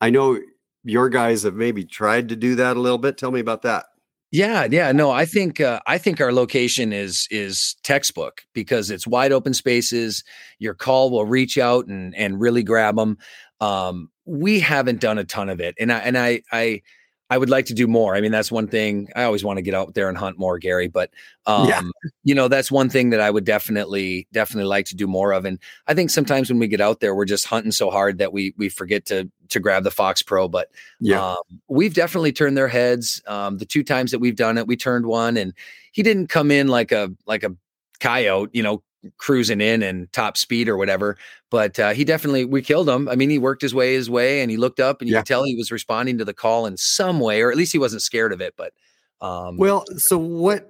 I 0.00 0.10
know 0.10 0.40
your 0.82 1.08
guys 1.08 1.42
have 1.42 1.54
maybe 1.54 1.84
tried 1.84 2.30
to 2.30 2.36
do 2.36 2.54
that 2.54 2.76
a 2.76 2.80
little 2.80 2.98
bit. 2.98 3.18
Tell 3.18 3.30
me 3.30 3.40
about 3.40 3.62
that. 3.62 3.86
Yeah, 4.32 4.66
yeah, 4.70 4.90
no, 4.92 5.10
I 5.10 5.24
think 5.24 5.60
uh, 5.60 5.80
I 5.86 5.98
think 5.98 6.20
our 6.20 6.32
location 6.32 6.92
is 6.92 7.28
is 7.30 7.76
textbook 7.84 8.42
because 8.54 8.90
it's 8.90 9.06
wide 9.06 9.32
open 9.32 9.54
spaces. 9.54 10.24
Your 10.58 10.74
call 10.74 11.10
will 11.10 11.24
reach 11.24 11.58
out 11.58 11.86
and 11.86 12.14
and 12.16 12.40
really 12.40 12.62
grab 12.64 12.96
them. 12.96 13.18
Um, 13.60 14.10
we 14.24 14.58
haven't 14.60 15.00
done 15.00 15.18
a 15.18 15.24
ton 15.24 15.48
of 15.48 15.60
it, 15.60 15.74
and 15.78 15.92
I 15.92 15.98
and 16.00 16.18
I 16.18 16.42
I 16.52 16.82
I 17.28 17.38
would 17.38 17.50
like 17.50 17.66
to 17.66 17.74
do 17.74 17.88
more. 17.88 18.14
I 18.14 18.20
mean, 18.20 18.30
that's 18.30 18.52
one 18.52 18.68
thing 18.68 19.08
I 19.16 19.24
always 19.24 19.42
want 19.42 19.56
to 19.56 19.62
get 19.62 19.74
out 19.74 19.94
there 19.94 20.08
and 20.08 20.16
hunt 20.16 20.38
more, 20.38 20.58
Gary. 20.58 20.86
But 20.86 21.10
um, 21.46 21.68
yeah. 21.68 21.82
you 22.22 22.34
know, 22.34 22.46
that's 22.46 22.70
one 22.70 22.88
thing 22.88 23.10
that 23.10 23.20
I 23.20 23.30
would 23.30 23.44
definitely, 23.44 24.28
definitely 24.32 24.68
like 24.68 24.86
to 24.86 24.96
do 24.96 25.06
more 25.06 25.32
of. 25.32 25.44
And 25.44 25.58
I 25.88 25.94
think 25.94 26.10
sometimes 26.10 26.48
when 26.48 26.60
we 26.60 26.68
get 26.68 26.80
out 26.80 27.00
there, 27.00 27.14
we're 27.14 27.24
just 27.24 27.46
hunting 27.46 27.72
so 27.72 27.90
hard 27.90 28.18
that 28.18 28.32
we 28.32 28.54
we 28.56 28.68
forget 28.68 29.06
to 29.06 29.28
to 29.48 29.60
grab 29.60 29.82
the 29.82 29.90
Fox 29.90 30.22
Pro. 30.22 30.48
But 30.48 30.70
yeah, 31.00 31.32
um, 31.32 31.60
we've 31.68 31.94
definitely 31.94 32.32
turned 32.32 32.56
their 32.56 32.68
heads. 32.68 33.20
Um, 33.26 33.58
the 33.58 33.66
two 33.66 33.82
times 33.82 34.12
that 34.12 34.20
we've 34.20 34.36
done 34.36 34.56
it, 34.56 34.66
we 34.68 34.76
turned 34.76 35.06
one, 35.06 35.36
and 35.36 35.52
he 35.92 36.02
didn't 36.02 36.28
come 36.28 36.50
in 36.50 36.68
like 36.68 36.92
a 36.92 37.10
like 37.26 37.42
a 37.42 37.56
coyote, 37.98 38.50
you 38.52 38.62
know, 38.62 38.82
cruising 39.18 39.60
in 39.60 39.82
and 39.82 40.12
top 40.12 40.36
speed 40.36 40.68
or 40.68 40.76
whatever. 40.76 41.16
But 41.50 41.78
uh, 41.78 41.92
he 41.92 42.04
definitely 42.04 42.44
we 42.44 42.62
killed 42.62 42.88
him. 42.88 43.08
I 43.08 43.16
mean, 43.16 43.30
he 43.30 43.38
worked 43.38 43.62
his 43.62 43.74
way 43.74 43.94
his 43.94 44.10
way, 44.10 44.40
and 44.40 44.50
he 44.50 44.56
looked 44.56 44.80
up, 44.80 45.00
and 45.00 45.08
you 45.08 45.14
yeah. 45.14 45.20
could 45.20 45.26
tell 45.26 45.44
he 45.44 45.56
was 45.56 45.70
responding 45.70 46.18
to 46.18 46.24
the 46.24 46.34
call 46.34 46.66
in 46.66 46.76
some 46.76 47.20
way, 47.20 47.42
or 47.42 47.50
at 47.50 47.56
least 47.56 47.72
he 47.72 47.78
wasn't 47.78 48.02
scared 48.02 48.32
of 48.32 48.40
it. 48.40 48.54
But 48.56 48.72
um, 49.20 49.56
well, 49.56 49.84
so 49.96 50.18
what? 50.18 50.68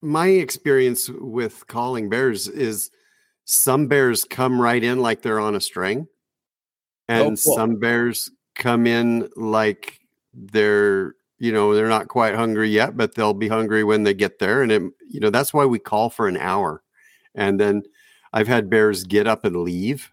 My 0.00 0.28
experience 0.28 1.08
with 1.08 1.66
calling 1.68 2.08
bears 2.08 2.48
is 2.48 2.90
some 3.44 3.86
bears 3.86 4.24
come 4.24 4.60
right 4.60 4.82
in 4.82 5.00
like 5.00 5.22
they're 5.22 5.40
on 5.40 5.54
a 5.54 5.60
string, 5.60 6.06
oh, 7.08 7.14
and 7.14 7.22
oh, 7.22 7.42
cool. 7.44 7.56
some 7.56 7.76
bears 7.78 8.30
come 8.54 8.86
in 8.86 9.28
like 9.36 10.00
they're 10.34 11.14
you 11.38 11.52
know 11.52 11.74
they're 11.74 11.88
not 11.88 12.08
quite 12.08 12.34
hungry 12.34 12.70
yet 12.70 12.96
but 12.96 13.14
they'll 13.14 13.34
be 13.34 13.48
hungry 13.48 13.82
when 13.84 14.02
they 14.04 14.14
get 14.14 14.38
there 14.38 14.62
and 14.62 14.72
it 14.72 14.82
you 15.08 15.20
know 15.20 15.30
that's 15.30 15.52
why 15.52 15.64
we 15.64 15.78
call 15.78 16.08
for 16.10 16.28
an 16.28 16.36
hour 16.36 16.81
and 17.34 17.58
then 17.58 17.82
I've 18.32 18.48
had 18.48 18.70
bears 18.70 19.04
get 19.04 19.26
up 19.26 19.44
and 19.44 19.56
leave, 19.56 20.10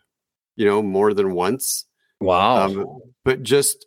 you 0.56 0.66
know, 0.66 0.82
more 0.82 1.14
than 1.14 1.34
once. 1.34 1.86
Wow. 2.20 2.66
Um, 2.66 3.00
but 3.24 3.44
just 3.44 3.86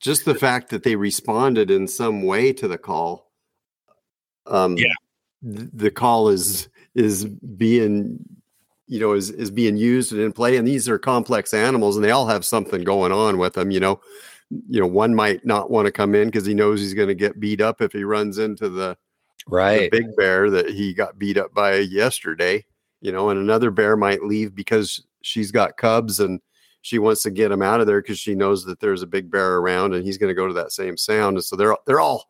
just 0.00 0.24
the 0.24 0.34
fact 0.34 0.70
that 0.70 0.82
they 0.82 0.96
responded 0.96 1.70
in 1.70 1.88
some 1.88 2.22
way 2.22 2.52
to 2.52 2.68
the 2.68 2.78
call. 2.78 3.30
Um, 4.46 4.76
yeah. 4.76 4.92
Th- 5.42 5.68
the 5.72 5.90
call 5.90 6.28
is 6.28 6.68
is 6.94 7.24
being 7.24 8.18
you 8.86 8.98
know 8.98 9.12
is 9.12 9.30
is 9.30 9.50
being 9.50 9.76
used 9.76 10.12
and 10.12 10.20
in 10.20 10.32
play 10.32 10.56
and 10.56 10.66
these 10.66 10.88
are 10.88 10.98
complex 10.98 11.54
animals 11.54 11.94
and 11.94 12.04
they 12.04 12.10
all 12.10 12.26
have 12.26 12.44
something 12.44 12.82
going 12.82 13.12
on 13.12 13.38
with 13.38 13.52
them 13.52 13.70
you 13.70 13.78
know 13.78 14.00
you 14.68 14.80
know 14.80 14.86
one 14.86 15.14
might 15.14 15.44
not 15.44 15.70
want 15.70 15.86
to 15.86 15.92
come 15.92 16.14
in 16.14 16.26
because 16.26 16.46
he 16.46 16.54
knows 16.54 16.80
he's 16.80 16.94
going 16.94 17.08
to 17.08 17.14
get 17.14 17.38
beat 17.38 17.60
up 17.60 17.80
if 17.82 17.92
he 17.92 18.02
runs 18.02 18.38
into 18.38 18.68
the 18.68 18.96
right. 19.48 19.90
big 19.90 20.14
bear 20.16 20.50
that 20.50 20.68
he 20.70 20.92
got 20.94 21.18
beat 21.18 21.36
up 21.36 21.52
by 21.54 21.76
yesterday 21.76 22.64
you 23.00 23.12
know 23.12 23.30
and 23.30 23.40
another 23.40 23.70
bear 23.70 23.96
might 23.96 24.22
leave 24.22 24.54
because 24.54 25.04
she's 25.22 25.50
got 25.50 25.76
cubs 25.76 26.20
and 26.20 26.40
she 26.82 26.98
wants 26.98 27.22
to 27.22 27.30
get 27.30 27.50
him 27.50 27.62
out 27.62 27.80
of 27.80 27.86
there 27.86 28.00
because 28.00 28.18
she 28.18 28.34
knows 28.34 28.64
that 28.64 28.80
there's 28.80 29.02
a 29.02 29.06
big 29.06 29.30
bear 29.30 29.56
around 29.56 29.94
and 29.94 30.04
he's 30.04 30.18
going 30.18 30.30
to 30.30 30.34
go 30.34 30.46
to 30.46 30.54
that 30.54 30.72
same 30.72 30.96
sound. 30.96 31.36
And 31.36 31.44
so 31.44 31.56
they're 31.56 31.76
they're 31.86 32.00
all 32.00 32.26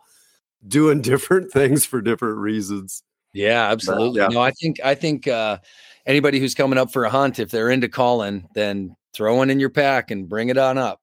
doing 0.66 1.00
different 1.02 1.52
things 1.52 1.84
for 1.84 2.00
different 2.00 2.38
reasons. 2.38 3.02
Yeah 3.34 3.70
absolutely. 3.70 4.20
but, 4.20 4.30
yeah. 4.30 4.34
no 4.34 4.40
i 4.40 4.50
think 4.50 4.80
i 4.82 4.94
think 4.94 5.28
uh 5.28 5.58
anybody 6.06 6.40
who's 6.40 6.54
coming 6.54 6.78
up 6.78 6.90
for 6.90 7.04
a 7.04 7.10
hunt 7.10 7.38
if 7.38 7.50
they're 7.50 7.68
into 7.70 7.88
calling 7.88 8.48
then 8.54 8.96
throw 9.12 9.36
one 9.36 9.50
in 9.50 9.60
your 9.60 9.68
pack 9.68 10.10
and 10.10 10.30
bring 10.30 10.48
it 10.48 10.56
on 10.56 10.78
up 10.78 11.00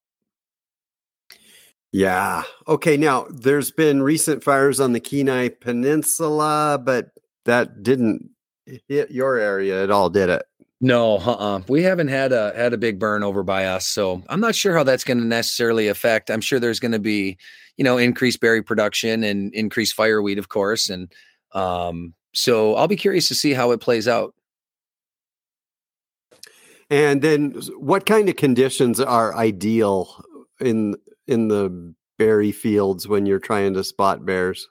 yeah. 1.96 2.44
Okay. 2.68 2.98
Now, 2.98 3.26
there's 3.30 3.72
been 3.72 4.04
recent 4.04 4.44
fires 4.44 4.82
on 4.82 4.92
the 4.92 5.00
Kenai 5.00 5.48
Peninsula, 5.48 6.78
but 6.84 7.12
that 7.46 7.84
didn't 7.84 8.32
hit 8.66 9.12
your 9.12 9.38
area 9.38 9.82
at 9.82 9.92
all, 9.92 10.10
did 10.10 10.30
it? 10.30 10.44
No, 10.82 11.20
uh-uh. 11.20 11.62
we 11.70 11.84
haven't 11.84 12.10
had 12.10 12.34
a 12.34 12.52
had 12.54 12.74
a 12.74 12.78
big 12.78 13.00
burn 13.00 13.24
over 13.24 13.44
by 13.44 13.66
us, 13.68 13.88
so 13.88 14.22
I'm 14.28 14.42
not 14.42 14.56
sure 14.56 14.76
how 14.76 14.84
that's 14.84 15.06
going 15.06 15.20
to 15.20 15.26
necessarily 15.26 15.88
affect. 15.88 16.30
I'm 16.30 16.42
sure 16.42 16.60
there's 16.60 16.82
going 16.82 16.92
to 16.92 17.00
be, 17.00 17.38
you 17.78 17.86
know, 17.86 17.98
increased 17.98 18.42
berry 18.42 18.62
production 18.62 19.24
and 19.24 19.54
increased 19.54 19.94
fireweed, 19.94 20.38
of 20.38 20.50
course, 20.50 20.90
and 20.90 21.10
um, 21.54 22.14
so 22.34 22.76
I'll 22.76 22.90
be 22.90 22.98
curious 22.98 23.30
to 23.30 23.36
see 23.36 23.54
how 23.54 23.72
it 23.72 23.80
plays 23.80 24.06
out. 24.06 24.36
And 26.90 27.22
then, 27.22 27.52
what 27.78 28.06
kind 28.06 28.28
of 28.28 28.36
conditions 28.36 29.00
are 29.00 29.34
ideal 29.34 30.26
in 30.60 30.98
in 31.28 31.48
the 31.48 31.94
berry 32.18 32.52
fields 32.52 33.08
when 33.08 33.26
you're 33.26 33.40
trying 33.40 33.74
to 33.74 33.84
spot 33.84 34.26
bears? 34.26 34.68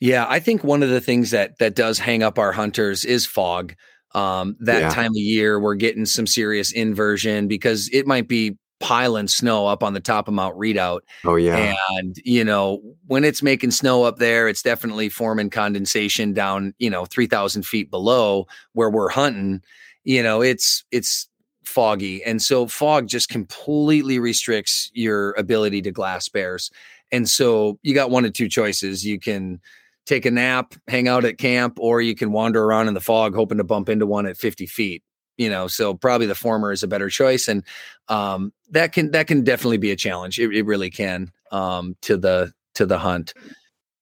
Yeah, 0.00 0.26
I 0.28 0.40
think 0.40 0.64
one 0.64 0.82
of 0.82 0.90
the 0.90 1.00
things 1.00 1.30
that 1.30 1.58
that 1.58 1.74
does 1.74 1.98
hang 1.98 2.22
up 2.22 2.38
our 2.38 2.52
hunters 2.52 3.04
is 3.04 3.26
fog. 3.26 3.74
Um, 4.14 4.56
that 4.60 4.80
yeah. 4.80 4.90
time 4.90 5.10
of 5.10 5.16
year, 5.16 5.60
we're 5.60 5.74
getting 5.74 6.06
some 6.06 6.26
serious 6.26 6.72
inversion 6.72 7.46
because 7.46 7.90
it 7.92 8.06
might 8.06 8.26
be 8.26 8.56
piling 8.80 9.28
snow 9.28 9.66
up 9.66 9.82
on 9.82 9.92
the 9.92 10.00
top 10.00 10.28
of 10.28 10.34
Mount 10.34 10.56
Redoubt. 10.56 11.04
Oh 11.24 11.36
yeah. 11.36 11.74
And 11.96 12.16
you 12.24 12.44
know, 12.44 12.80
when 13.06 13.24
it's 13.24 13.42
making 13.42 13.72
snow 13.72 14.04
up 14.04 14.18
there, 14.18 14.48
it's 14.48 14.62
definitely 14.62 15.08
forming 15.08 15.50
condensation 15.50 16.32
down, 16.32 16.74
you 16.78 16.90
know, 16.90 17.04
3000 17.04 17.64
feet 17.64 17.90
below 17.90 18.46
where 18.72 18.90
we're 18.90 19.10
hunting. 19.10 19.62
You 20.04 20.22
know, 20.22 20.40
it's 20.40 20.84
it's 20.90 21.28
foggy. 21.68 22.24
And 22.24 22.40
so 22.40 22.66
fog 22.66 23.06
just 23.06 23.28
completely 23.28 24.18
restricts 24.18 24.90
your 24.94 25.32
ability 25.32 25.82
to 25.82 25.90
glass 25.90 26.28
bears. 26.28 26.70
And 27.12 27.28
so 27.28 27.78
you 27.82 27.94
got 27.94 28.10
one 28.10 28.24
of 28.24 28.32
two 28.32 28.48
choices. 28.48 29.04
You 29.04 29.20
can 29.20 29.60
take 30.06 30.24
a 30.24 30.30
nap, 30.30 30.74
hang 30.88 31.06
out 31.06 31.24
at 31.24 31.38
camp, 31.38 31.78
or 31.78 32.00
you 32.00 32.14
can 32.14 32.32
wander 32.32 32.64
around 32.64 32.88
in 32.88 32.94
the 32.94 33.00
fog 33.00 33.34
hoping 33.34 33.58
to 33.58 33.64
bump 33.64 33.88
into 33.88 34.06
one 34.06 34.26
at 34.26 34.36
50 34.36 34.66
feet 34.66 35.02
you 35.38 35.48
know 35.48 35.68
so 35.68 35.94
probably 35.94 36.26
the 36.26 36.34
former 36.34 36.72
is 36.72 36.82
a 36.82 36.88
better 36.88 37.08
choice 37.08 37.48
and 37.48 37.62
um, 38.08 38.52
that 38.70 38.92
can 38.92 39.12
that 39.12 39.26
can 39.26 39.44
definitely 39.44 39.78
be 39.78 39.92
a 39.92 39.96
challenge 39.96 40.38
it, 40.38 40.52
it 40.52 40.66
really 40.66 40.90
can 40.90 41.30
um, 41.52 41.96
to 42.02 42.16
the 42.16 42.52
to 42.74 42.84
the 42.84 42.98
hunt 42.98 43.32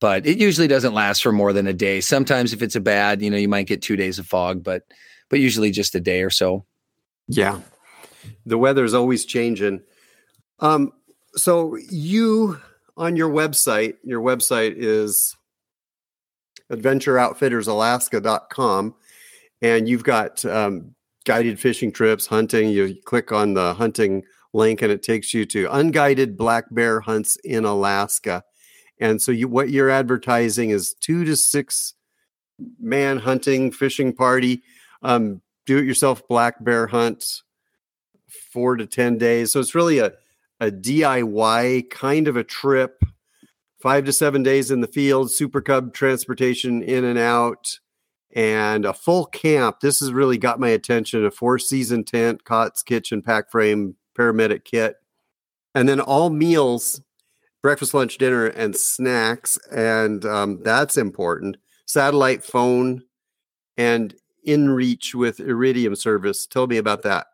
but 0.00 0.26
it 0.26 0.38
usually 0.38 0.66
doesn't 0.66 0.94
last 0.94 1.22
for 1.22 1.32
more 1.32 1.52
than 1.52 1.66
a 1.66 1.72
day 1.72 2.00
sometimes 2.00 2.52
if 2.52 2.62
it's 2.62 2.74
a 2.74 2.80
bad 2.80 3.22
you 3.22 3.30
know 3.30 3.36
you 3.36 3.48
might 3.48 3.66
get 3.66 3.82
two 3.82 3.96
days 3.96 4.18
of 4.18 4.26
fog 4.26 4.64
but 4.64 4.82
but 5.28 5.38
usually 5.38 5.70
just 5.70 5.94
a 5.94 6.00
day 6.00 6.22
or 6.22 6.30
so 6.30 6.64
yeah 7.28 7.60
the 8.44 8.58
weather's 8.58 8.94
always 8.94 9.24
changing 9.24 9.80
um 10.60 10.92
so 11.34 11.76
you 11.90 12.60
on 12.96 13.16
your 13.16 13.30
website 13.30 13.94
your 14.02 14.20
website 14.20 14.74
is 14.76 15.36
adventureoutfittersalaska.com 16.72 18.94
and 19.62 19.88
you've 19.88 20.04
got 20.04 20.44
um, 20.44 20.94
guided 21.24 21.58
fishing 21.58 21.92
trips, 21.92 22.26
hunting. 22.26 22.68
You 22.68 22.96
click 23.04 23.32
on 23.32 23.54
the 23.54 23.74
hunting 23.74 24.24
link 24.52 24.82
and 24.82 24.92
it 24.92 25.02
takes 25.02 25.34
you 25.34 25.44
to 25.46 25.68
unguided 25.70 26.36
black 26.36 26.64
bear 26.70 27.00
hunts 27.00 27.36
in 27.44 27.64
Alaska. 27.64 28.42
And 29.00 29.20
so 29.20 29.32
you 29.32 29.48
what 29.48 29.70
you're 29.70 29.90
advertising 29.90 30.70
is 30.70 30.94
two 30.94 31.24
to 31.24 31.36
six 31.36 31.94
man 32.80 33.18
hunting 33.18 33.70
fishing 33.70 34.14
party, 34.14 34.62
um, 35.02 35.42
do 35.66 35.78
it 35.78 35.84
yourself 35.84 36.26
black 36.28 36.62
bear 36.64 36.86
hunt, 36.86 37.42
four 38.28 38.76
to 38.76 38.86
ten 38.86 39.18
days. 39.18 39.52
So 39.52 39.60
it's 39.60 39.74
really 39.74 39.98
a 39.98 40.12
a 40.60 40.70
DIY 40.70 41.90
kind 41.90 42.28
of 42.28 42.36
a 42.36 42.44
trip, 42.44 43.02
five 43.78 44.04
to 44.06 44.12
seven 44.12 44.42
days 44.42 44.70
in 44.70 44.80
the 44.80 44.86
field, 44.86 45.30
super 45.30 45.60
cub 45.60 45.92
transportation 45.92 46.82
in 46.82 47.04
and 47.04 47.18
out 47.18 47.78
and 48.36 48.84
a 48.84 48.92
full 48.92 49.24
camp. 49.24 49.80
This 49.80 50.00
has 50.00 50.12
really 50.12 50.36
got 50.36 50.60
my 50.60 50.68
attention. 50.68 51.24
A 51.24 51.30
four 51.30 51.58
season 51.58 52.04
tent, 52.04 52.44
cots, 52.44 52.82
kitchen, 52.82 53.22
pack 53.22 53.50
frame, 53.50 53.96
paramedic 54.16 54.64
kit, 54.64 54.96
and 55.74 55.88
then 55.88 56.00
all 56.00 56.28
meals, 56.28 57.00
breakfast, 57.62 57.94
lunch, 57.94 58.18
dinner, 58.18 58.46
and 58.46 58.76
snacks. 58.76 59.58
And 59.72 60.24
um, 60.26 60.62
that's 60.62 60.98
important. 60.98 61.56
Satellite 61.86 62.44
phone 62.44 63.04
and 63.78 64.14
inReach 64.46 65.14
with 65.14 65.40
Iridium 65.40 65.96
service. 65.96 66.46
Tell 66.46 66.66
me 66.66 66.76
about 66.76 67.02
that. 67.02 67.26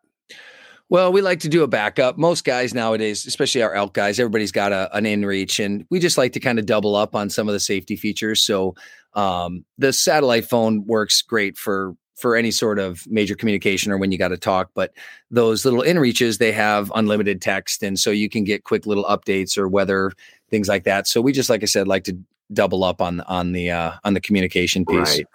Well, 0.89 1.11
we 1.11 1.21
like 1.21 1.39
to 1.39 1.49
do 1.49 1.63
a 1.63 1.67
backup. 1.67 2.17
Most 2.17 2.43
guys 2.43 2.73
nowadays, 2.73 3.25
especially 3.25 3.63
our 3.63 3.73
elk 3.73 3.93
guys, 3.93 4.19
everybody's 4.19 4.51
got 4.51 4.71
a, 4.71 4.95
an 4.95 5.05
inReach, 5.05 5.63
and 5.63 5.85
we 5.89 5.99
just 5.99 6.17
like 6.17 6.33
to 6.33 6.39
kind 6.39 6.59
of 6.59 6.65
double 6.65 6.95
up 6.95 7.15
on 7.15 7.29
some 7.29 7.47
of 7.47 7.53
the 7.53 7.59
safety 7.59 7.95
features. 7.95 8.43
So 8.43 8.75
um, 9.13 9.65
the 9.77 9.93
satellite 9.93 10.45
phone 10.45 10.85
works 10.85 11.21
great 11.21 11.57
for 11.57 11.95
for 12.15 12.35
any 12.35 12.51
sort 12.51 12.79
of 12.79 13.07
major 13.07 13.35
communication 13.35 13.91
or 13.91 13.97
when 13.97 14.11
you 14.11 14.17
got 14.17 14.27
to 14.27 14.37
talk. 14.37 14.69
But 14.75 14.93
those 15.31 15.65
little 15.65 15.81
inReaches, 15.81 16.37
they 16.37 16.51
have 16.51 16.91
unlimited 16.93 17.41
text, 17.41 17.81
and 17.81 17.97
so 17.97 18.11
you 18.11 18.29
can 18.29 18.43
get 18.43 18.63
quick 18.63 18.85
little 18.85 19.05
updates 19.05 19.57
or 19.57 19.67
weather 19.67 20.11
things 20.49 20.67
like 20.67 20.83
that. 20.83 21.07
So 21.07 21.21
we 21.21 21.31
just, 21.31 21.49
like 21.49 21.63
I 21.63 21.65
said, 21.65 21.87
like 21.87 22.03
to 22.03 22.17
double 22.51 22.83
up 22.83 23.01
on 23.01 23.21
on 23.21 23.53
the 23.53 23.71
uh, 23.71 23.93
on 24.03 24.13
the 24.13 24.21
communication 24.21 24.85
piece. 24.85 25.17
Right. 25.17 25.25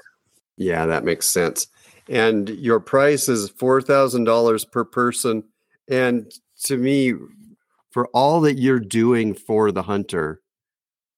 Yeah, 0.58 0.84
that 0.86 1.04
makes 1.04 1.26
sense 1.26 1.68
and 2.08 2.48
your 2.48 2.80
price 2.80 3.28
is 3.28 3.50
four 3.50 3.82
thousand 3.82 4.24
dollars 4.24 4.64
per 4.64 4.84
person. 4.84 5.44
And 5.88 6.32
to 6.64 6.76
me, 6.76 7.14
for 7.90 8.06
all 8.08 8.40
that 8.42 8.58
you're 8.58 8.80
doing 8.80 9.34
for 9.34 9.70
the 9.72 9.82
hunter, 9.82 10.40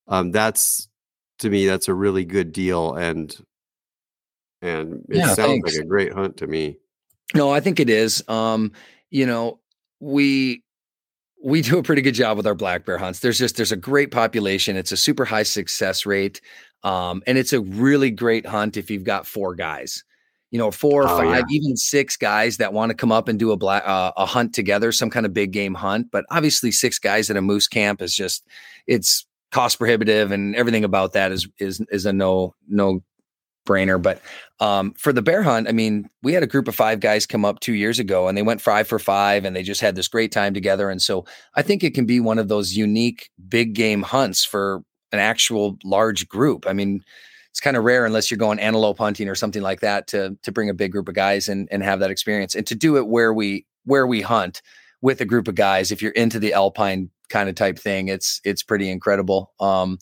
um, 0.09 0.33
that's 0.33 0.88
to 1.38 1.50
me 1.50 1.66
that's 1.66 1.88
a 1.88 1.94
really 1.94 2.24
good 2.24 2.53
deal, 2.53 2.94
and 2.94 3.35
and 4.62 5.05
it 5.09 5.18
yeah, 5.18 5.35
sounds 5.35 5.37
thanks. 5.37 5.76
like 5.76 5.85
a 5.85 5.88
great 5.88 6.12
hunt 6.12 6.37
to 6.38 6.46
me. 6.46 6.79
No, 7.35 7.50
I 7.50 7.61
think 7.61 7.79
it 7.79 7.88
is. 7.88 8.24
Um, 8.29 8.72
you 9.11 9.26
know, 9.26 9.61
we 10.00 10.62
we 11.42 11.62
do 11.62 11.79
a 11.79 11.83
pretty 11.83 12.03
good 12.03 12.14
job 12.14 12.37
with 12.37 12.46
our 12.46 12.55
black 12.55 12.85
bear 12.85 12.98
hunts. 12.98 13.20
There's 13.20 13.38
just 13.38 13.57
there's 13.57 13.72
a 13.72 13.76
great 13.76 14.11
population. 14.11 14.76
It's 14.76 14.92
a 14.92 14.96
super 14.96 15.24
high 15.24 15.44
success 15.44 16.05
rate. 16.05 16.40
Um, 16.83 17.23
and 17.27 17.37
it's 17.37 17.53
a 17.53 17.61
really 17.61 18.11
great 18.11 18.47
hunt 18.47 18.77
if 18.77 18.90
you've 18.90 19.05
got 19.05 19.27
four 19.27 19.55
guys 19.55 20.03
you 20.51 20.59
know, 20.59 20.71
four 20.71 21.05
or 21.05 21.09
oh, 21.09 21.19
five, 21.19 21.45
yeah. 21.49 21.57
even 21.57 21.77
six 21.77 22.16
guys 22.16 22.57
that 22.57 22.73
want 22.73 22.90
to 22.90 22.95
come 22.95 23.12
up 23.12 23.29
and 23.29 23.38
do 23.38 23.53
a 23.53 23.57
black 23.57 23.85
uh, 23.87 24.12
a 24.16 24.27
hunt 24.27 24.53
together, 24.53 24.90
some 24.90 25.11
kind 25.11 25.25
of 25.25 25.33
big 25.33 25.53
game 25.53 25.75
hunt. 25.75 26.11
But 26.11 26.25
obviously, 26.31 26.73
six 26.73 26.99
guys 26.99 27.31
at 27.31 27.37
a 27.37 27.43
moose 27.43 27.69
camp 27.69 28.03
is 28.03 28.14
just 28.14 28.45
it's 28.87 29.25
cost 29.53 29.79
prohibitive, 29.79 30.33
and 30.33 30.57
everything 30.57 30.85
about 30.85 31.12
that 31.12 31.31
is 31.31 31.49
is 31.59 31.81
is 31.90 32.05
a 32.05 32.12
no 32.12 32.55
no 32.69 33.01
brainer. 33.64 34.03
But 34.03 34.21
um, 34.59 34.93
for 34.95 35.12
the 35.12 35.23
bear 35.23 35.45
hunt, 35.45 35.69
I 35.69 35.73
mean, 35.73 36.11
we 36.25 36.33
had 36.33 36.43
a 36.43 36.49
group 36.49 36.66
of 36.66 36.75
five 36.75 36.99
guys 36.99 37.27
come 37.27 37.45
up 37.45 37.61
two 37.61 37.75
years 37.75 38.01
ago, 38.01 38.27
and 38.27 38.37
they 38.37 38.43
went 38.43 38.61
five 38.61 38.88
for 38.88 38.99
five, 38.99 39.45
and 39.45 39.55
they 39.55 39.62
just 39.62 39.81
had 39.81 39.95
this 39.95 40.09
great 40.09 40.33
time 40.33 40.53
together. 40.53 40.90
And 40.90 41.01
so 41.01 41.27
I 41.55 41.62
think 41.62 41.85
it 41.85 41.95
can 41.95 42.07
be 42.07 42.19
one 42.19 42.40
of 42.40 42.49
those 42.49 42.77
unique 42.77 43.31
big 43.49 43.75
game 43.75 44.03
hunts 44.03 44.45
for 44.45 44.83
an 45.12 45.18
actual 45.18 45.79
large 45.85 46.29
group. 46.29 46.66
I 46.66 46.73
mean 46.73 47.05
it's 47.51 47.61
kind 47.61 47.77
of 47.77 47.85
rare 47.85 48.07
unless 48.07 48.31
you're 48.31 48.38
going 48.38 48.59
antelope 48.59 48.99
hunting 48.99 49.29
or 49.29 49.35
something 49.35 49.62
like 49.62 49.81
that 49.81 50.07
to 50.09 50.37
to 50.42 50.53
bring 50.53 50.70
a 50.70 50.75
big 50.75 50.92
group 50.92 51.09
of 51.09 51.14
guys 51.14 51.49
and 51.49 51.68
and 51.70 51.83
have 51.83 52.01
that 52.01 52.11
experience 52.11 52.55
and 52.55 52.66
to 52.66 52.75
do 52.75 52.96
it 52.96 53.09
where 53.09 53.35
we 53.35 53.66
where 53.85 54.07
we 54.07 54.20
hunt 54.20 54.62
with 55.03 55.20
a 55.20 55.25
group 55.25 55.49
of 55.49 55.55
guys 55.55 55.90
if 55.90 56.01
you're 56.01 56.12
into 56.12 56.38
the 56.38 56.53
alpine 56.53 57.11
kind 57.29 57.49
of 57.49 57.55
type 57.55 57.79
thing 57.79 58.09
it's 58.09 58.40
it's 58.44 58.62
pretty 58.62 58.88
incredible 58.90 59.53
um 59.61 59.99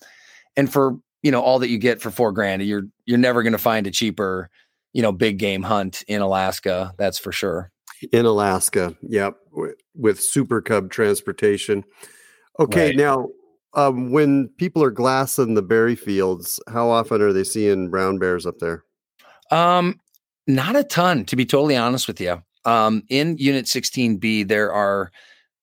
and 0.56 0.72
for 0.72 0.96
you 1.22 1.30
know 1.30 1.40
all 1.40 1.58
that 1.58 1.68
you 1.68 1.78
get 1.78 2.00
for 2.00 2.10
4 2.10 2.32
grand 2.32 2.62
you're 2.62 2.84
you're 3.06 3.18
never 3.18 3.42
going 3.42 3.52
to 3.52 3.58
find 3.58 3.86
a 3.86 3.90
cheaper 3.90 4.50
you 4.92 5.02
know 5.02 5.12
big 5.12 5.38
game 5.38 5.62
hunt 5.62 6.02
in 6.06 6.20
Alaska 6.20 6.94
that's 6.98 7.18
for 7.18 7.32
sure 7.32 7.70
in 8.12 8.26
Alaska 8.26 8.94
yep 9.02 9.36
with 9.94 10.20
super 10.20 10.60
cub 10.60 10.90
transportation 10.90 11.84
okay 12.60 12.88
right. 12.88 12.96
now 12.96 13.28
um, 13.78 14.10
when 14.10 14.48
people 14.58 14.82
are 14.82 14.90
glassing 14.90 15.54
the 15.54 15.62
berry 15.62 15.94
fields, 15.94 16.58
how 16.68 16.90
often 16.90 17.22
are 17.22 17.32
they 17.32 17.44
seeing 17.44 17.90
brown 17.90 18.18
bears 18.18 18.44
up 18.44 18.58
there? 18.58 18.82
Um, 19.52 20.00
not 20.48 20.74
a 20.74 20.82
ton, 20.82 21.24
to 21.26 21.36
be 21.36 21.46
totally 21.46 21.76
honest 21.76 22.08
with 22.08 22.20
you. 22.20 22.42
Um, 22.64 23.04
in 23.08 23.38
Unit 23.38 23.66
16B, 23.66 24.48
there 24.48 24.72
are 24.72 25.12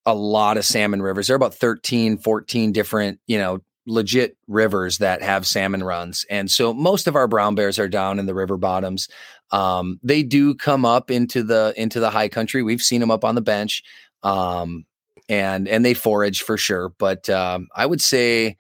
a 0.06 0.16
lot 0.16 0.56
of 0.56 0.64
salmon 0.64 1.02
rivers. 1.02 1.28
There 1.28 1.34
are 1.34 1.36
about 1.36 1.56
13, 1.56 2.18
14 2.18 2.72
different, 2.72 3.20
you 3.28 3.38
know, 3.38 3.60
legit 3.86 4.38
rivers 4.48 5.00
that 5.00 5.22
have 5.22 5.46
salmon 5.46 5.84
runs. 5.84 6.26
And 6.30 6.50
so 6.50 6.74
most 6.74 7.08
of 7.08 7.18
our 7.18 7.28
brown 7.28 7.54
bears 7.54 7.78
are 7.78 7.90
down 7.90 8.18
in 8.18 8.28
the 8.28 8.34
river 8.34 8.56
bottoms. 8.56 9.10
Um, 9.52 10.00
they 10.02 10.24
do 10.24 10.56
come 10.56 10.86
up 10.86 11.12
into 11.12 11.44
the 11.44 11.74
into 11.76 12.00
the 12.00 12.10
high 12.10 12.30
country. 12.30 12.64
We've 12.64 12.82
seen 12.82 13.02
them 13.02 13.12
up 13.12 13.26
on 13.26 13.36
the 13.36 13.42
bench. 13.42 13.84
Um, 14.24 14.86
and 15.30 15.68
and 15.68 15.84
they 15.84 15.94
forage 15.94 16.42
for 16.42 16.58
sure. 16.58 16.90
But 16.98 17.30
um, 17.30 17.68
I 17.76 17.86
would 17.86 18.02
say, 18.02 18.58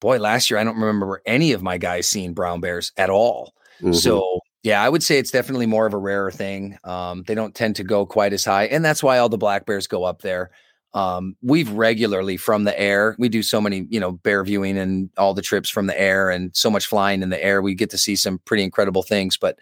boy, 0.00 0.18
last 0.18 0.50
year 0.50 0.58
I 0.58 0.64
don't 0.64 0.78
remember 0.78 1.22
any 1.26 1.52
of 1.52 1.62
my 1.62 1.78
guys 1.78 2.08
seeing 2.08 2.34
brown 2.34 2.60
bears 2.60 2.92
at 2.96 3.10
all. 3.10 3.54
Mm-hmm. 3.80 3.92
So 3.92 4.40
yeah, 4.62 4.82
I 4.82 4.88
would 4.88 5.02
say 5.02 5.18
it's 5.18 5.30
definitely 5.30 5.66
more 5.66 5.86
of 5.86 5.94
a 5.94 5.98
rarer 5.98 6.30
thing. 6.30 6.76
Um, 6.84 7.24
they 7.26 7.34
don't 7.34 7.54
tend 7.54 7.76
to 7.76 7.84
go 7.84 8.04
quite 8.04 8.32
as 8.32 8.44
high, 8.44 8.64
and 8.64 8.84
that's 8.84 9.02
why 9.02 9.18
all 9.18 9.28
the 9.28 9.38
black 9.38 9.66
bears 9.66 9.86
go 9.86 10.04
up 10.04 10.22
there. 10.22 10.50
Um, 10.92 11.36
we've 11.40 11.70
regularly 11.70 12.36
from 12.36 12.64
the 12.64 12.78
air. 12.78 13.14
We 13.18 13.28
do 13.28 13.42
so 13.42 13.60
many, 13.60 13.86
you 13.90 14.00
know, 14.00 14.12
bear 14.12 14.42
viewing 14.42 14.76
and 14.76 15.08
all 15.16 15.34
the 15.34 15.42
trips 15.42 15.70
from 15.70 15.86
the 15.86 15.98
air, 15.98 16.30
and 16.30 16.54
so 16.54 16.70
much 16.70 16.86
flying 16.86 17.22
in 17.22 17.30
the 17.30 17.42
air. 17.42 17.62
We 17.62 17.74
get 17.74 17.90
to 17.90 17.98
see 17.98 18.16
some 18.16 18.38
pretty 18.44 18.64
incredible 18.64 19.02
things. 19.02 19.36
But 19.36 19.58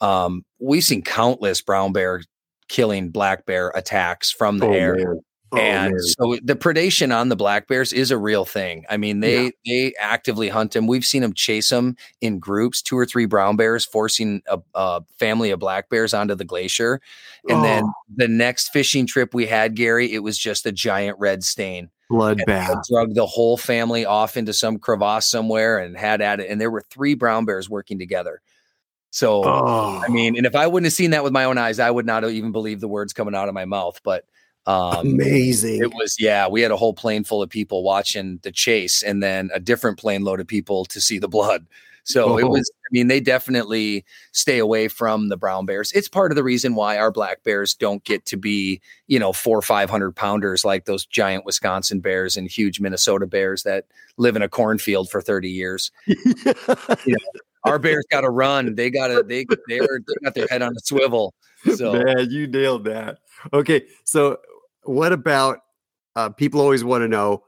um, 0.00 0.44
we've 0.58 0.84
seen 0.84 1.02
countless 1.02 1.62
brown 1.62 1.92
bear 1.92 2.22
killing 2.68 3.10
black 3.10 3.46
bear 3.46 3.68
attacks 3.74 4.30
from 4.30 4.58
the 4.58 4.66
oh, 4.66 4.72
air. 4.72 5.16
Oh, 5.52 5.58
and 5.58 5.92
man. 5.92 6.00
so 6.00 6.38
the 6.42 6.56
predation 6.56 7.14
on 7.14 7.28
the 7.28 7.36
black 7.36 7.68
bears 7.68 7.92
is 7.92 8.10
a 8.10 8.16
real 8.16 8.46
thing. 8.46 8.86
I 8.88 8.96
mean, 8.96 9.20
they 9.20 9.44
yeah. 9.44 9.50
they 9.66 9.94
actively 9.98 10.48
hunt 10.48 10.72
them. 10.72 10.86
We've 10.86 11.04
seen 11.04 11.20
them 11.20 11.34
chase 11.34 11.68
them 11.68 11.96
in 12.22 12.38
groups, 12.38 12.80
two 12.80 12.96
or 12.96 13.04
three 13.04 13.26
brown 13.26 13.56
bears 13.56 13.84
forcing 13.84 14.42
a, 14.46 14.60
a 14.74 15.02
family 15.18 15.50
of 15.50 15.60
black 15.60 15.90
bears 15.90 16.14
onto 16.14 16.34
the 16.34 16.44
glacier. 16.44 17.02
And 17.48 17.58
oh. 17.58 17.62
then 17.62 17.84
the 18.16 18.28
next 18.28 18.70
fishing 18.70 19.06
trip 19.06 19.34
we 19.34 19.46
had, 19.46 19.74
Gary, 19.74 20.10
it 20.12 20.20
was 20.20 20.38
just 20.38 20.64
a 20.64 20.72
giant 20.72 21.18
red 21.18 21.44
stain. 21.44 21.90
Bloodbath. 22.10 22.82
Drug 22.88 23.14
the 23.14 23.26
whole 23.26 23.56
family 23.56 24.06
off 24.06 24.36
into 24.36 24.52
some 24.52 24.78
crevasse 24.78 25.26
somewhere 25.26 25.78
and 25.78 25.96
had 25.96 26.22
at 26.22 26.40
it. 26.40 26.50
And 26.50 26.60
there 26.60 26.70
were 26.70 26.84
three 26.90 27.14
brown 27.14 27.44
bears 27.44 27.68
working 27.68 27.98
together. 27.98 28.40
So, 29.12 29.42
oh. 29.44 30.02
I 30.04 30.08
mean, 30.08 30.36
and 30.36 30.46
if 30.46 30.56
I 30.56 30.66
wouldn't 30.66 30.86
have 30.86 30.94
seen 30.94 31.10
that 31.10 31.22
with 31.22 31.32
my 31.34 31.44
own 31.44 31.58
eyes, 31.58 31.78
I 31.78 31.90
would 31.90 32.06
not 32.06 32.22
have 32.24 32.32
even 32.32 32.50
believed 32.50 32.80
the 32.80 32.88
words 32.88 33.12
coming 33.12 33.34
out 33.34 33.46
of 33.48 33.54
my 33.54 33.66
mouth. 33.66 34.00
But 34.02 34.24
Um, 34.66 35.06
Amazing. 35.06 35.82
It 35.82 35.92
was, 35.92 36.16
yeah, 36.20 36.46
we 36.48 36.62
had 36.62 36.70
a 36.70 36.76
whole 36.76 36.94
plane 36.94 37.24
full 37.24 37.42
of 37.42 37.50
people 37.50 37.82
watching 37.82 38.38
the 38.42 38.52
chase 38.52 39.02
and 39.02 39.22
then 39.22 39.50
a 39.52 39.58
different 39.60 39.98
plane 39.98 40.22
load 40.22 40.38
of 40.40 40.46
people 40.46 40.84
to 40.86 41.00
see 41.00 41.18
the 41.18 41.28
blood. 41.28 41.66
So 42.04 42.38
it 42.38 42.44
Oh. 42.44 42.48
was, 42.48 42.70
I 42.74 42.88
mean, 42.92 43.08
they 43.08 43.20
definitely 43.20 44.04
stay 44.32 44.58
away 44.58 44.86
from 44.88 45.28
the 45.28 45.36
brown 45.36 45.66
bears. 45.66 45.92
It's 45.92 46.08
part 46.08 46.30
of 46.32 46.36
the 46.36 46.42
reason 46.44 46.74
why 46.76 46.96
our 46.96 47.10
black 47.10 47.42
bears 47.44 47.74
don't 47.74 48.02
get 48.04 48.24
to 48.26 48.36
be, 48.36 48.80
you 49.08 49.18
know, 49.18 49.32
four 49.32 49.58
or 49.58 49.62
500 49.62 50.12
pounders 50.16 50.64
like 50.64 50.84
those 50.84 51.04
giant 51.06 51.44
Wisconsin 51.44 52.00
bears 52.00 52.36
and 52.36 52.48
huge 52.48 52.80
Minnesota 52.80 53.26
bears 53.26 53.64
that 53.64 53.86
live 54.16 54.36
in 54.36 54.42
a 54.42 54.48
cornfield 54.48 55.10
for 55.10 55.20
30 55.20 55.50
years. 55.50 55.90
Our 57.64 57.78
bears 57.78 58.04
got 58.10 58.22
to 58.22 58.30
run. 58.30 58.74
They 58.74 58.90
got 58.90 59.08
to, 59.08 59.22
they, 59.22 59.46
they're, 59.68 60.00
they 60.06 60.14
got 60.24 60.34
their 60.34 60.46
head 60.48 60.62
on 60.62 60.72
a 60.76 60.80
swivel. 60.80 61.34
So, 61.76 61.92
Man, 61.92 62.30
you 62.30 62.46
nailed 62.46 62.84
that. 62.84 63.18
Okay, 63.52 63.86
so 64.04 64.38
what 64.82 65.12
about 65.12 65.60
uh, 66.16 66.30
people 66.30 66.60
always 66.60 66.82
want 66.84 67.02
to 67.02 67.08
know 67.08 67.44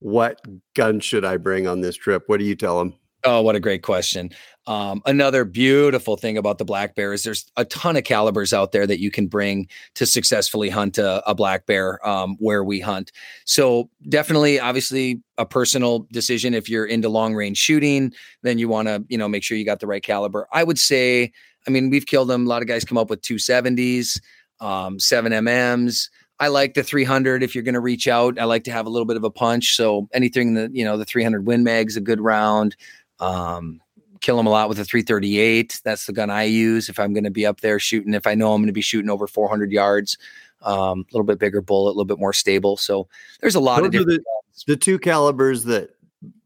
what 0.00 0.40
gun 0.74 1.00
should 1.00 1.24
I 1.24 1.36
bring 1.36 1.66
on 1.66 1.80
this 1.80 1.96
trip? 1.96 2.24
What 2.26 2.38
do 2.38 2.44
you 2.44 2.54
tell 2.54 2.78
them? 2.78 2.94
Oh, 3.30 3.42
what 3.42 3.54
a 3.54 3.60
great 3.60 3.82
question. 3.82 4.30
Um, 4.66 5.02
another 5.04 5.44
beautiful 5.44 6.16
thing 6.16 6.38
about 6.38 6.56
the 6.56 6.64
black 6.64 6.94
bear 6.94 7.12
is 7.12 7.24
there's 7.24 7.44
a 7.58 7.66
ton 7.66 7.94
of 7.94 8.04
calibers 8.04 8.54
out 8.54 8.72
there 8.72 8.86
that 8.86 9.00
you 9.00 9.10
can 9.10 9.26
bring 9.26 9.68
to 9.96 10.06
successfully 10.06 10.70
hunt 10.70 10.96
a, 10.96 11.22
a 11.28 11.34
black 11.34 11.66
bear 11.66 12.06
um, 12.08 12.36
where 12.38 12.64
we 12.64 12.80
hunt. 12.80 13.12
So, 13.44 13.90
definitely, 14.08 14.58
obviously, 14.58 15.20
a 15.36 15.44
personal 15.44 16.06
decision. 16.10 16.54
If 16.54 16.70
you're 16.70 16.86
into 16.86 17.10
long 17.10 17.34
range 17.34 17.58
shooting, 17.58 18.14
then 18.42 18.56
you 18.58 18.66
want 18.66 18.88
to, 18.88 19.04
you 19.08 19.18
know, 19.18 19.28
make 19.28 19.42
sure 19.42 19.58
you 19.58 19.64
got 19.66 19.80
the 19.80 19.86
right 19.86 20.02
caliber. 20.02 20.48
I 20.50 20.64
would 20.64 20.78
say, 20.78 21.30
I 21.66 21.70
mean, 21.70 21.90
we've 21.90 22.06
killed 22.06 22.28
them. 22.28 22.46
A 22.46 22.48
lot 22.48 22.62
of 22.62 22.68
guys 22.68 22.82
come 22.82 22.96
up 22.96 23.10
with 23.10 23.20
270s, 23.20 24.18
um, 24.60 24.98
7 24.98 25.32
MMs. 25.32 26.08
I 26.40 26.48
like 26.48 26.74
the 26.74 26.84
300 26.84 27.42
if 27.42 27.54
you're 27.54 27.64
going 27.64 27.74
to 27.74 27.80
reach 27.80 28.06
out. 28.06 28.38
I 28.38 28.44
like 28.44 28.64
to 28.64 28.72
have 28.72 28.86
a 28.86 28.90
little 28.90 29.06
bit 29.06 29.16
of 29.16 29.24
a 29.24 29.30
punch. 29.30 29.74
So, 29.74 30.08
anything 30.12 30.54
that, 30.54 30.74
you 30.74 30.84
know, 30.84 30.96
the 30.96 31.04
300 31.04 31.46
Win 31.46 31.64
Mag's 31.64 31.96
a 31.96 32.00
good 32.00 32.20
round. 32.20 32.76
Um, 33.20 33.80
kill 34.20 34.36
them 34.36 34.46
a 34.46 34.50
lot 34.50 34.68
with 34.68 34.78
a 34.78 34.84
338. 34.84 35.80
That's 35.84 36.06
the 36.06 36.12
gun 36.12 36.30
I 36.30 36.44
use 36.44 36.88
if 36.88 36.98
I'm 36.98 37.12
going 37.12 37.24
to 37.24 37.30
be 37.30 37.46
up 37.46 37.60
there 37.60 37.78
shooting. 37.78 38.14
If 38.14 38.26
I 38.26 38.34
know 38.34 38.52
I'm 38.52 38.60
going 38.60 38.68
to 38.68 38.72
be 38.72 38.80
shooting 38.80 39.10
over 39.10 39.26
400 39.26 39.70
yards, 39.70 40.18
um, 40.62 41.00
a 41.00 41.12
little 41.12 41.24
bit 41.24 41.38
bigger 41.38 41.60
bullet, 41.60 41.90
a 41.90 41.94
little 41.94 42.04
bit 42.04 42.18
more 42.18 42.32
stable. 42.32 42.76
So 42.76 43.08
there's 43.40 43.54
a 43.54 43.60
lot 43.60 43.84
of 43.84 43.92
Those 43.92 44.02
are 44.02 44.04
different. 44.04 44.24
the, 44.66 44.74
the 44.74 44.76
two 44.76 44.98
calibers 44.98 45.64
that 45.64 45.90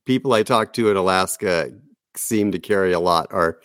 people 0.05 0.33
I 0.33 0.43
talk 0.43 0.73
to 0.75 0.91
in 0.91 0.97
Alaska 0.97 1.73
seem 2.17 2.53
to 2.53 2.59
carry 2.59 2.93
a 2.93 3.01
lot 3.01 3.27
are 3.31 3.59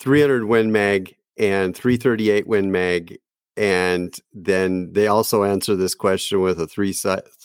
300 0.00 0.44
Win 0.44 0.72
Mag 0.72 1.16
and 1.36 1.74
338 1.74 2.46
Win 2.46 2.70
Mag. 2.70 3.18
And 3.56 4.16
then 4.32 4.92
they 4.92 5.08
also 5.08 5.44
answer 5.44 5.76
this 5.76 5.94
question 5.94 6.40
with 6.40 6.60
a 6.60 6.66
three 6.66 6.92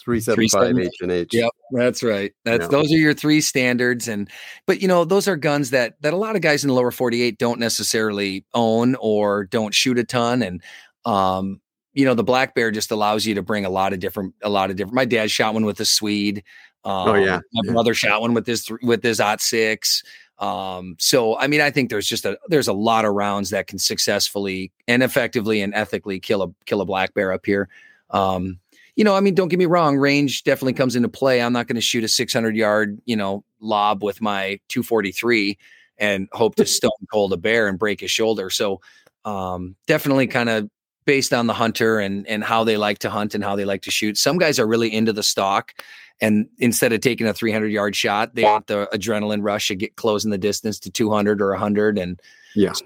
375 0.08 0.80
H 0.80 1.02
and 1.02 1.12
H. 1.12 1.34
Yep, 1.34 1.50
that's 1.72 2.02
right. 2.02 2.32
That's 2.46 2.64
Yeah. 2.64 2.68
those 2.70 2.92
are 2.94 2.98
your 2.98 3.14
three 3.14 3.42
standards, 3.42 4.08
and 4.08 4.30
but 4.66 4.82
you 4.82 4.88
know 4.88 5.04
those 5.04 5.28
are 5.28 5.36
guns 5.36 5.72
that 5.72 6.02
that 6.02 6.14
a 6.14 6.18
lot 6.18 6.36
of 6.38 6.42
guys 6.42 6.64
in 6.64 6.70
the 6.70 6.74
lower 6.74 6.92
48 6.92 7.38
don't 7.38 7.60
necessarily 7.60 8.46
own 8.54 8.96
or 9.02 9.44
don't 9.46 9.74
shoot 9.74 9.98
a 10.00 10.06
ton, 10.06 10.42
and 10.42 10.62
um, 11.06 11.60
you 11.94 12.06
know 12.06 12.14
the 12.14 12.24
black 12.24 12.56
bear 12.56 12.72
just 12.72 12.90
allows 12.92 13.26
you 13.26 13.36
to 13.36 13.42
bring 13.42 13.66
a 13.66 13.70
lot 13.70 13.92
of 13.92 14.00
different 14.00 14.34
a 14.42 14.50
lot 14.50 14.70
of 14.70 14.78
different. 14.78 14.96
My 14.96 15.06
dad 15.06 15.30
shot 15.30 15.54
one 15.54 15.66
with 15.66 15.80
a 15.82 15.86
Swede. 15.86 16.42
Um, 16.86 17.10
Oh, 17.10 17.14
yeah. 17.16 17.40
my 17.52 17.62
Yeah. 17.66 17.72
brother 17.74 17.94
shot 17.94 18.22
one 18.22 18.34
with 18.34 18.46
this 18.46 18.70
with 18.82 19.02
this 19.02 19.20
aught 19.20 19.42
six. 19.42 20.04
Um, 20.40 20.96
so 21.00 21.38
I 21.38 21.48
mean, 21.48 21.60
I 21.60 21.70
think 21.72 21.90
there's 21.90 22.08
just 22.08 22.24
a 22.24 22.38
there's 22.48 22.68
a 22.70 22.74
lot 22.74 23.04
of 23.04 23.14
rounds 23.14 23.50
that 23.50 23.68
can 23.68 23.78
successfully 23.80 24.72
and 24.88 25.04
effectively 25.04 25.62
and 25.62 25.74
ethically 25.74 26.20
kill 26.20 26.44
a 26.44 26.48
kill 26.66 26.80
a 26.80 26.86
black 26.86 27.14
bear 27.14 27.34
up 27.34 27.46
here. 27.46 27.68
Um, 28.12 28.60
you 28.98 29.04
know, 29.04 29.16
I 29.16 29.20
mean, 29.22 29.36
don't 29.36 29.48
get 29.48 29.60
me 29.60 29.66
wrong, 29.68 29.96
range 29.96 30.44
definitely 30.44 30.74
comes 30.74 30.96
into 30.96 31.08
play. 31.08 31.42
I'm 31.42 31.54
not 31.54 31.68
going 31.68 31.76
to 31.76 31.82
shoot 31.82 32.04
a 32.04 32.08
600 32.08 32.56
yard, 32.58 33.00
you 33.06 33.16
know, 33.16 33.44
lob 33.62 34.04
with 34.04 34.22
my 34.22 34.60
243 34.70 35.58
and 36.00 36.28
hope 36.34 36.56
to 36.56 36.66
stone 36.66 36.92
cold 37.14 37.32
a 37.32 37.38
bear 37.38 37.68
and 37.68 37.78
break 37.78 38.02
his 38.02 38.12
shoulder. 38.12 38.50
So, 38.50 38.82
um, 39.24 39.76
definitely 39.86 40.26
kind 40.28 40.50
of 40.50 40.70
based 41.06 41.32
on 41.32 41.48
the 41.48 41.54
hunter 41.54 42.00
and 42.00 42.28
and 42.28 42.44
how 42.44 42.64
they 42.66 42.76
like 42.76 43.00
to 43.00 43.10
hunt 43.10 43.34
and 43.36 43.44
how 43.44 43.56
they 43.56 43.66
like 43.66 43.84
to 43.84 43.92
shoot. 43.92 44.18
Some 44.18 44.38
guys 44.40 44.60
are 44.60 44.68
really 44.68 44.92
into 44.94 45.14
the 45.14 45.24
stalk, 45.24 45.74
and 46.20 46.50
instead 46.58 46.92
of 46.92 47.02
taking 47.02 47.28
a 47.28 47.34
300 47.36 47.68
yard 47.68 47.96
shot, 47.96 48.34
they 48.34 48.44
want 48.44 48.66
the 48.66 48.90
adrenaline 48.92 49.44
rush 49.44 49.68
to 49.68 49.76
get 49.76 49.96
closing 49.96 50.32
the 50.32 50.38
distance 50.40 50.80
to 50.80 50.90
200 50.92 51.40
or 51.40 51.52
100, 51.52 52.00
and 52.00 52.20
Yeah. 52.56 52.74
so 52.74 52.86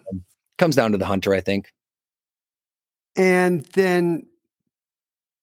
comes 0.57 0.75
down 0.75 0.91
to 0.91 0.97
the 0.97 1.05
hunter, 1.05 1.33
I 1.33 1.39
think. 1.39 1.71
And 3.15 3.63
then 3.73 4.25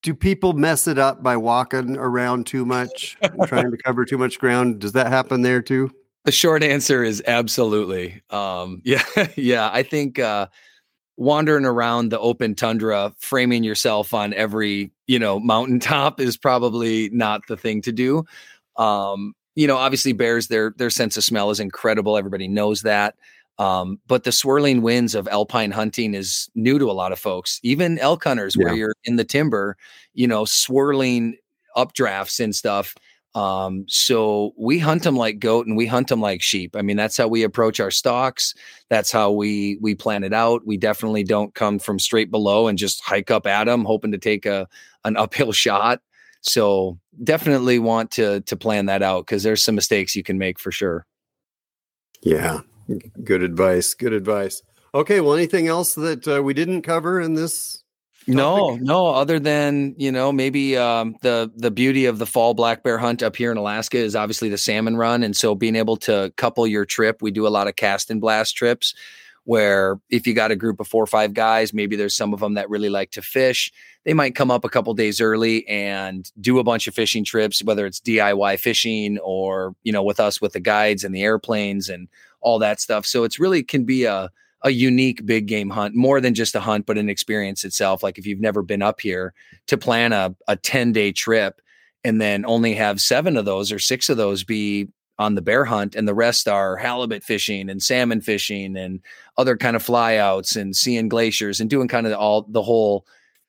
do 0.08 0.14
people 0.14 0.54
mess 0.54 0.88
it 0.88 0.98
up 0.98 1.22
by 1.22 1.36
walking 1.36 1.98
around 1.98 2.46
too 2.46 2.64
much, 2.64 3.18
trying 3.44 3.70
to 3.70 3.76
cover 3.76 4.06
too 4.06 4.16
much 4.16 4.38
ground? 4.38 4.78
Does 4.78 4.92
that 4.92 5.08
happen 5.08 5.42
there 5.42 5.60
too? 5.60 5.90
The 6.24 6.32
short 6.32 6.62
answer 6.62 7.04
is 7.04 7.22
absolutely. 7.26 8.22
Um, 8.30 8.80
yeah, 8.86 9.04
yeah. 9.36 9.68
I 9.70 9.82
think 9.82 10.18
uh, 10.18 10.46
wandering 11.18 11.66
around 11.66 12.08
the 12.08 12.18
open 12.20 12.54
tundra, 12.54 13.12
framing 13.18 13.64
yourself 13.64 14.14
on 14.14 14.32
every 14.32 14.92
you 15.08 15.18
know 15.18 15.38
mountaintop 15.38 16.20
is 16.20 16.38
probably 16.38 17.10
not 17.10 17.42
the 17.46 17.58
thing 17.58 17.82
to 17.82 17.92
do. 17.92 18.24
Um, 18.76 19.34
you 19.56 19.66
know, 19.66 19.76
obviously 19.76 20.14
bears 20.14 20.48
their 20.48 20.72
their 20.78 20.88
sense 20.88 21.18
of 21.18 21.24
smell 21.24 21.50
is 21.50 21.60
incredible. 21.60 22.16
Everybody 22.16 22.48
knows 22.48 22.80
that. 22.80 23.14
Um, 23.58 23.98
but 24.06 24.24
the 24.24 24.32
swirling 24.32 24.82
winds 24.82 25.14
of 25.14 25.26
alpine 25.28 25.72
hunting 25.72 26.14
is 26.14 26.48
new 26.54 26.78
to 26.78 26.90
a 26.90 26.92
lot 26.92 27.10
of 27.10 27.18
folks, 27.18 27.58
even 27.62 27.98
elk 27.98 28.24
hunters, 28.24 28.56
where 28.56 28.72
you're 28.72 28.94
in 29.04 29.16
the 29.16 29.24
timber, 29.24 29.76
you 30.14 30.28
know, 30.28 30.44
swirling 30.44 31.36
updrafts 31.76 32.38
and 32.38 32.54
stuff. 32.54 32.94
Um, 33.34 33.84
so 33.88 34.52
we 34.56 34.78
hunt 34.78 35.02
them 35.02 35.16
like 35.16 35.38
goat 35.38 35.66
and 35.66 35.76
we 35.76 35.86
hunt 35.86 36.08
them 36.08 36.20
like 36.20 36.42
sheep. 36.42 36.74
I 36.74 36.82
mean, 36.82 36.96
that's 36.96 37.16
how 37.16 37.28
we 37.28 37.42
approach 37.42 37.78
our 37.78 37.90
stalks. 37.90 38.54
That's 38.90 39.12
how 39.12 39.30
we 39.30 39.78
we 39.80 39.94
plan 39.94 40.24
it 40.24 40.32
out. 40.32 40.66
We 40.66 40.76
definitely 40.76 41.24
don't 41.24 41.54
come 41.54 41.78
from 41.78 41.98
straight 41.98 42.30
below 42.30 42.68
and 42.68 42.78
just 42.78 43.02
hike 43.02 43.30
up 43.30 43.46
at 43.46 43.64
them, 43.64 43.84
hoping 43.84 44.12
to 44.12 44.18
take 44.18 44.46
a 44.46 44.66
an 45.04 45.16
uphill 45.18 45.52
shot. 45.52 46.00
So 46.40 46.98
definitely 47.22 47.78
want 47.78 48.12
to 48.12 48.40
to 48.40 48.56
plan 48.56 48.86
that 48.86 49.02
out 49.02 49.26
because 49.26 49.42
there's 49.42 49.62
some 49.62 49.74
mistakes 49.74 50.16
you 50.16 50.22
can 50.22 50.38
make 50.38 50.58
for 50.58 50.72
sure. 50.72 51.06
Yeah. 52.22 52.60
Good 53.22 53.42
advice. 53.42 53.94
Good 53.94 54.12
advice. 54.12 54.62
Okay. 54.94 55.20
Well, 55.20 55.34
anything 55.34 55.68
else 55.68 55.94
that 55.94 56.26
uh, 56.26 56.42
we 56.42 56.54
didn't 56.54 56.82
cover 56.82 57.20
in 57.20 57.34
this? 57.34 57.82
No, 58.28 58.76
no. 58.76 59.06
Other 59.06 59.38
than 59.38 59.94
you 59.96 60.12
know, 60.12 60.32
maybe 60.32 60.76
um, 60.76 61.16
the 61.22 61.50
the 61.56 61.70
beauty 61.70 62.04
of 62.04 62.18
the 62.18 62.26
fall 62.26 62.52
black 62.54 62.82
bear 62.82 62.98
hunt 62.98 63.22
up 63.22 63.36
here 63.36 63.50
in 63.50 63.56
Alaska 63.56 63.96
is 63.96 64.14
obviously 64.14 64.50
the 64.50 64.58
salmon 64.58 64.96
run, 64.96 65.22
and 65.22 65.34
so 65.34 65.54
being 65.54 65.76
able 65.76 65.96
to 65.98 66.32
couple 66.36 66.66
your 66.66 66.84
trip, 66.84 67.22
we 67.22 67.30
do 67.30 67.46
a 67.46 67.48
lot 67.48 67.68
of 67.68 67.76
cast 67.76 68.10
and 68.10 68.20
blast 68.20 68.56
trips. 68.56 68.94
Where 69.44 69.98
if 70.10 70.26
you 70.26 70.34
got 70.34 70.50
a 70.50 70.56
group 70.56 70.78
of 70.78 70.86
four 70.86 71.02
or 71.02 71.06
five 71.06 71.32
guys, 71.32 71.72
maybe 71.72 71.96
there's 71.96 72.14
some 72.14 72.34
of 72.34 72.40
them 72.40 72.52
that 72.54 72.68
really 72.68 72.90
like 72.90 73.12
to 73.12 73.22
fish. 73.22 73.72
They 74.04 74.12
might 74.12 74.34
come 74.34 74.50
up 74.50 74.62
a 74.62 74.68
couple 74.68 74.92
days 74.92 75.22
early 75.22 75.66
and 75.66 76.30
do 76.38 76.58
a 76.58 76.64
bunch 76.64 76.86
of 76.86 76.94
fishing 76.94 77.24
trips, 77.24 77.64
whether 77.64 77.86
it's 77.86 77.98
DIY 77.98 78.58
fishing 78.58 79.18
or 79.20 79.74
you 79.84 79.92
know 79.92 80.02
with 80.02 80.20
us 80.20 80.38
with 80.38 80.52
the 80.52 80.60
guides 80.60 81.02
and 81.02 81.14
the 81.14 81.22
airplanes 81.22 81.88
and 81.88 82.08
all 82.48 82.58
that 82.60 82.80
stuff. 82.80 83.04
So 83.06 83.24
it's 83.24 83.38
really 83.38 83.62
can 83.62 83.84
be 83.84 84.04
a 84.04 84.30
a 84.62 84.70
unique 84.70 85.24
big 85.24 85.46
game 85.46 85.70
hunt, 85.70 85.94
more 85.94 86.20
than 86.20 86.34
just 86.34 86.56
a 86.56 86.60
hunt, 86.60 86.84
but 86.84 86.98
an 86.98 87.08
experience 87.08 87.64
itself. 87.64 88.02
Like 88.02 88.18
if 88.18 88.26
you've 88.26 88.40
never 88.40 88.60
been 88.60 88.82
up 88.82 89.00
here 89.00 89.32
to 89.68 89.78
plan 89.78 90.12
a, 90.12 90.34
a 90.48 90.56
10 90.56 90.92
day 90.92 91.12
trip 91.12 91.60
and 92.02 92.20
then 92.20 92.44
only 92.44 92.74
have 92.74 93.00
seven 93.00 93.36
of 93.36 93.44
those 93.44 93.70
or 93.70 93.78
six 93.78 94.08
of 94.08 94.16
those 94.16 94.42
be 94.42 94.88
on 95.16 95.36
the 95.36 95.42
bear 95.42 95.64
hunt 95.64 95.94
and 95.94 96.08
the 96.08 96.14
rest 96.14 96.48
are 96.48 96.76
halibut 96.76 97.22
fishing 97.22 97.70
and 97.70 97.82
salmon 97.82 98.20
fishing 98.20 98.76
and 98.76 99.00
other 99.36 99.56
kind 99.56 99.76
of 99.76 99.84
flyouts 99.84 100.56
and 100.56 100.74
seeing 100.74 101.08
glaciers 101.08 101.60
and 101.60 101.70
doing 101.70 101.86
kind 101.86 102.06
of 102.08 102.12
all 102.14 102.42
the 102.48 102.62
whole 102.62 103.04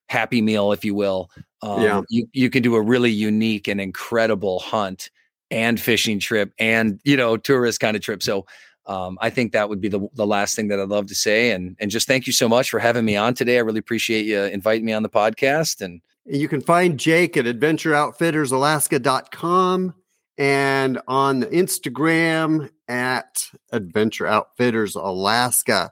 happy 0.10 0.42
meal, 0.42 0.72
if 0.72 0.86
you 0.86 0.94
will. 0.94 1.32
Um, 1.62 1.82
Yeah. 1.82 2.02
you, 2.10 2.28
you 2.34 2.50
can 2.50 2.62
do 2.62 2.76
a 2.76 2.82
really 2.82 3.12
unique 3.12 3.68
and 3.68 3.82
incredible 3.82 4.60
hunt 4.60 5.10
and 5.52 5.80
fishing 5.80 6.20
trip 6.20 6.54
and, 6.60 7.00
you 7.04 7.18
know, 7.18 7.36
tourist 7.38 7.80
kind 7.80 7.96
of 7.96 8.04
trip. 8.04 8.22
So, 8.22 8.46
um, 8.90 9.18
I 9.22 9.30
think 9.30 9.52
that 9.52 9.70
would 9.70 9.80
be 9.80 9.88
the, 9.88 10.08
the 10.16 10.26
last 10.26 10.56
thing 10.56 10.70
that 10.70 10.80
I'd 10.80 10.90
love 10.90 11.06
to 11.08 11.16
say. 11.16 11.52
And, 11.52 11.76
and 11.80 11.92
just 11.92 12.08
thank 12.08 12.26
you 12.26 12.34
so 12.34 12.50
much 12.50 12.72
for 12.72 12.80
having 12.80 13.06
me 13.06 13.16
on 13.16 13.36
today. 13.36 13.58
I 13.58 13.62
really 13.62 13.78
appreciate 13.78 14.26
you 14.26 14.42
inviting 14.42 14.84
me 14.84 14.94
on 14.94 15.04
the 15.04 15.10
podcast. 15.10 15.82
And 15.82 16.02
You 16.26 16.48
can 16.48 16.60
find 16.60 17.00
Jake 17.00 17.38
at 17.38 17.46
adventureoutfittersalaska.com 17.46 19.94
and 20.40 21.00
on 21.08 21.44
Instagram 21.44 22.72
at 22.88 23.44
Adventure 23.72 24.26
Outfitters 24.26 24.96
Alaska. 24.96 25.92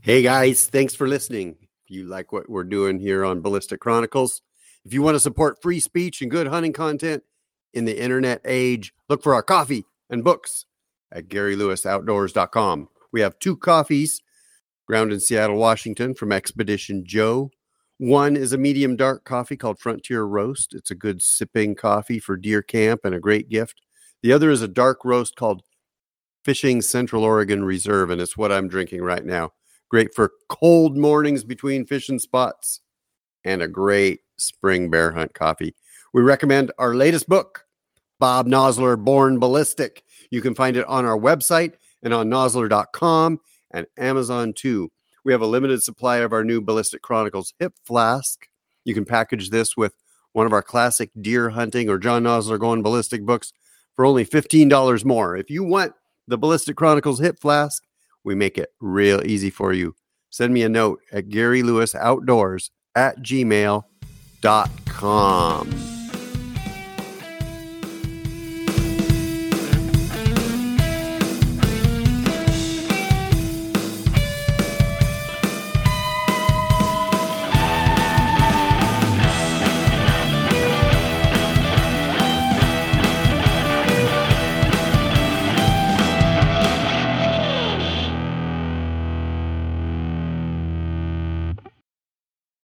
Hey 0.00 0.22
guys, 0.22 0.68
thanks 0.68 0.94
for 0.94 1.06
listening. 1.06 1.58
If 1.84 1.90
you 1.90 2.04
like 2.04 2.32
what 2.32 2.48
we're 2.48 2.64
doing 2.64 2.98
here 2.98 3.26
on 3.26 3.42
Ballistic 3.42 3.80
Chronicles, 3.80 4.40
if 4.86 4.94
you 4.94 5.02
want 5.02 5.16
to 5.16 5.20
support 5.20 5.60
free 5.60 5.80
speech 5.80 6.22
and 6.22 6.30
good 6.30 6.46
hunting 6.46 6.72
content 6.72 7.24
in 7.74 7.84
the 7.84 8.02
internet 8.02 8.40
age, 8.46 8.94
look 9.10 9.22
for 9.22 9.34
our 9.34 9.42
coffee 9.42 9.84
and 10.08 10.24
books 10.24 10.64
at 11.12 11.28
GaryLewisOutdoors.com. 11.28 12.88
We 13.12 13.20
have 13.20 13.38
two 13.38 13.56
coffees 13.56 14.22
ground 14.90 15.12
in 15.12 15.20
Seattle, 15.20 15.56
Washington 15.56 16.14
from 16.14 16.32
Expedition 16.32 17.04
Joe 17.06 17.52
One 17.98 18.36
is 18.36 18.52
a 18.52 18.58
medium 18.58 18.96
dark 18.96 19.24
coffee 19.24 19.56
called 19.56 19.78
Frontier 19.78 20.24
Roast. 20.24 20.74
It's 20.74 20.90
a 20.90 20.96
good 20.96 21.22
sipping 21.22 21.76
coffee 21.76 22.18
for 22.18 22.36
deer 22.36 22.60
camp 22.60 23.02
and 23.04 23.14
a 23.14 23.20
great 23.20 23.48
gift. 23.48 23.80
The 24.24 24.32
other 24.32 24.50
is 24.50 24.62
a 24.62 24.68
dark 24.68 25.04
roast 25.04 25.36
called 25.36 25.62
Fishing 26.44 26.82
Central 26.82 27.22
Oregon 27.22 27.64
Reserve, 27.64 28.10
and 28.10 28.20
it's 28.20 28.36
what 28.36 28.50
I'm 28.50 28.66
drinking 28.66 29.02
right 29.02 29.24
now. 29.24 29.52
Great 29.90 30.12
for 30.12 30.32
cold 30.48 30.96
mornings 30.96 31.44
between 31.44 31.86
fishing 31.86 32.18
spots 32.18 32.80
and 33.44 33.62
a 33.62 33.68
great 33.68 34.20
spring 34.38 34.90
bear 34.90 35.12
hunt 35.12 35.34
coffee. 35.34 35.74
We 36.12 36.22
recommend 36.22 36.72
our 36.78 36.94
latest 36.94 37.28
book, 37.28 37.64
Bob 38.20 38.46
Nosler 38.46 39.02
Born 39.02 39.40
Ballistic. 39.40 40.04
You 40.30 40.40
can 40.40 40.54
find 40.54 40.76
it 40.76 40.86
on 40.86 41.04
our 41.04 41.18
website 41.18 41.72
and 42.02 42.14
on 42.14 42.30
nosler.com 42.30 43.40
and 43.72 43.86
Amazon 43.98 44.52
too. 44.52 44.90
We 45.24 45.32
have 45.32 45.42
a 45.42 45.46
limited 45.46 45.82
supply 45.82 46.18
of 46.18 46.32
our 46.32 46.44
new 46.44 46.60
Ballistic 46.60 47.02
Chronicles 47.02 47.52
hip 47.58 47.72
flask. 47.84 48.46
You 48.84 48.94
can 48.94 49.04
package 49.04 49.50
this 49.50 49.76
with 49.76 49.94
one 50.32 50.46
of 50.46 50.52
our 50.52 50.62
classic 50.62 51.10
deer 51.20 51.50
hunting 51.50 51.88
or 51.88 51.98
John 51.98 52.22
Nosler 52.22 52.60
going 52.60 52.82
ballistic 52.82 53.26
books 53.26 53.52
for 53.96 54.04
only 54.04 54.24
$15 54.24 55.04
more. 55.04 55.36
If 55.36 55.50
you 55.50 55.64
want 55.64 55.94
the 56.28 56.38
Ballistic 56.38 56.76
Chronicles 56.76 57.18
hip 57.18 57.40
flask, 57.40 57.82
we 58.22 58.34
make 58.34 58.56
it 58.56 58.70
real 58.80 59.26
easy 59.26 59.50
for 59.50 59.72
you. 59.72 59.96
Send 60.30 60.54
me 60.54 60.62
a 60.62 60.68
note 60.68 61.00
at 61.10 61.28
Gary 61.28 61.62
Lewis 61.62 61.94
Outdoors 61.94 62.70
at 62.94 63.18
gmail.com. 63.18 63.84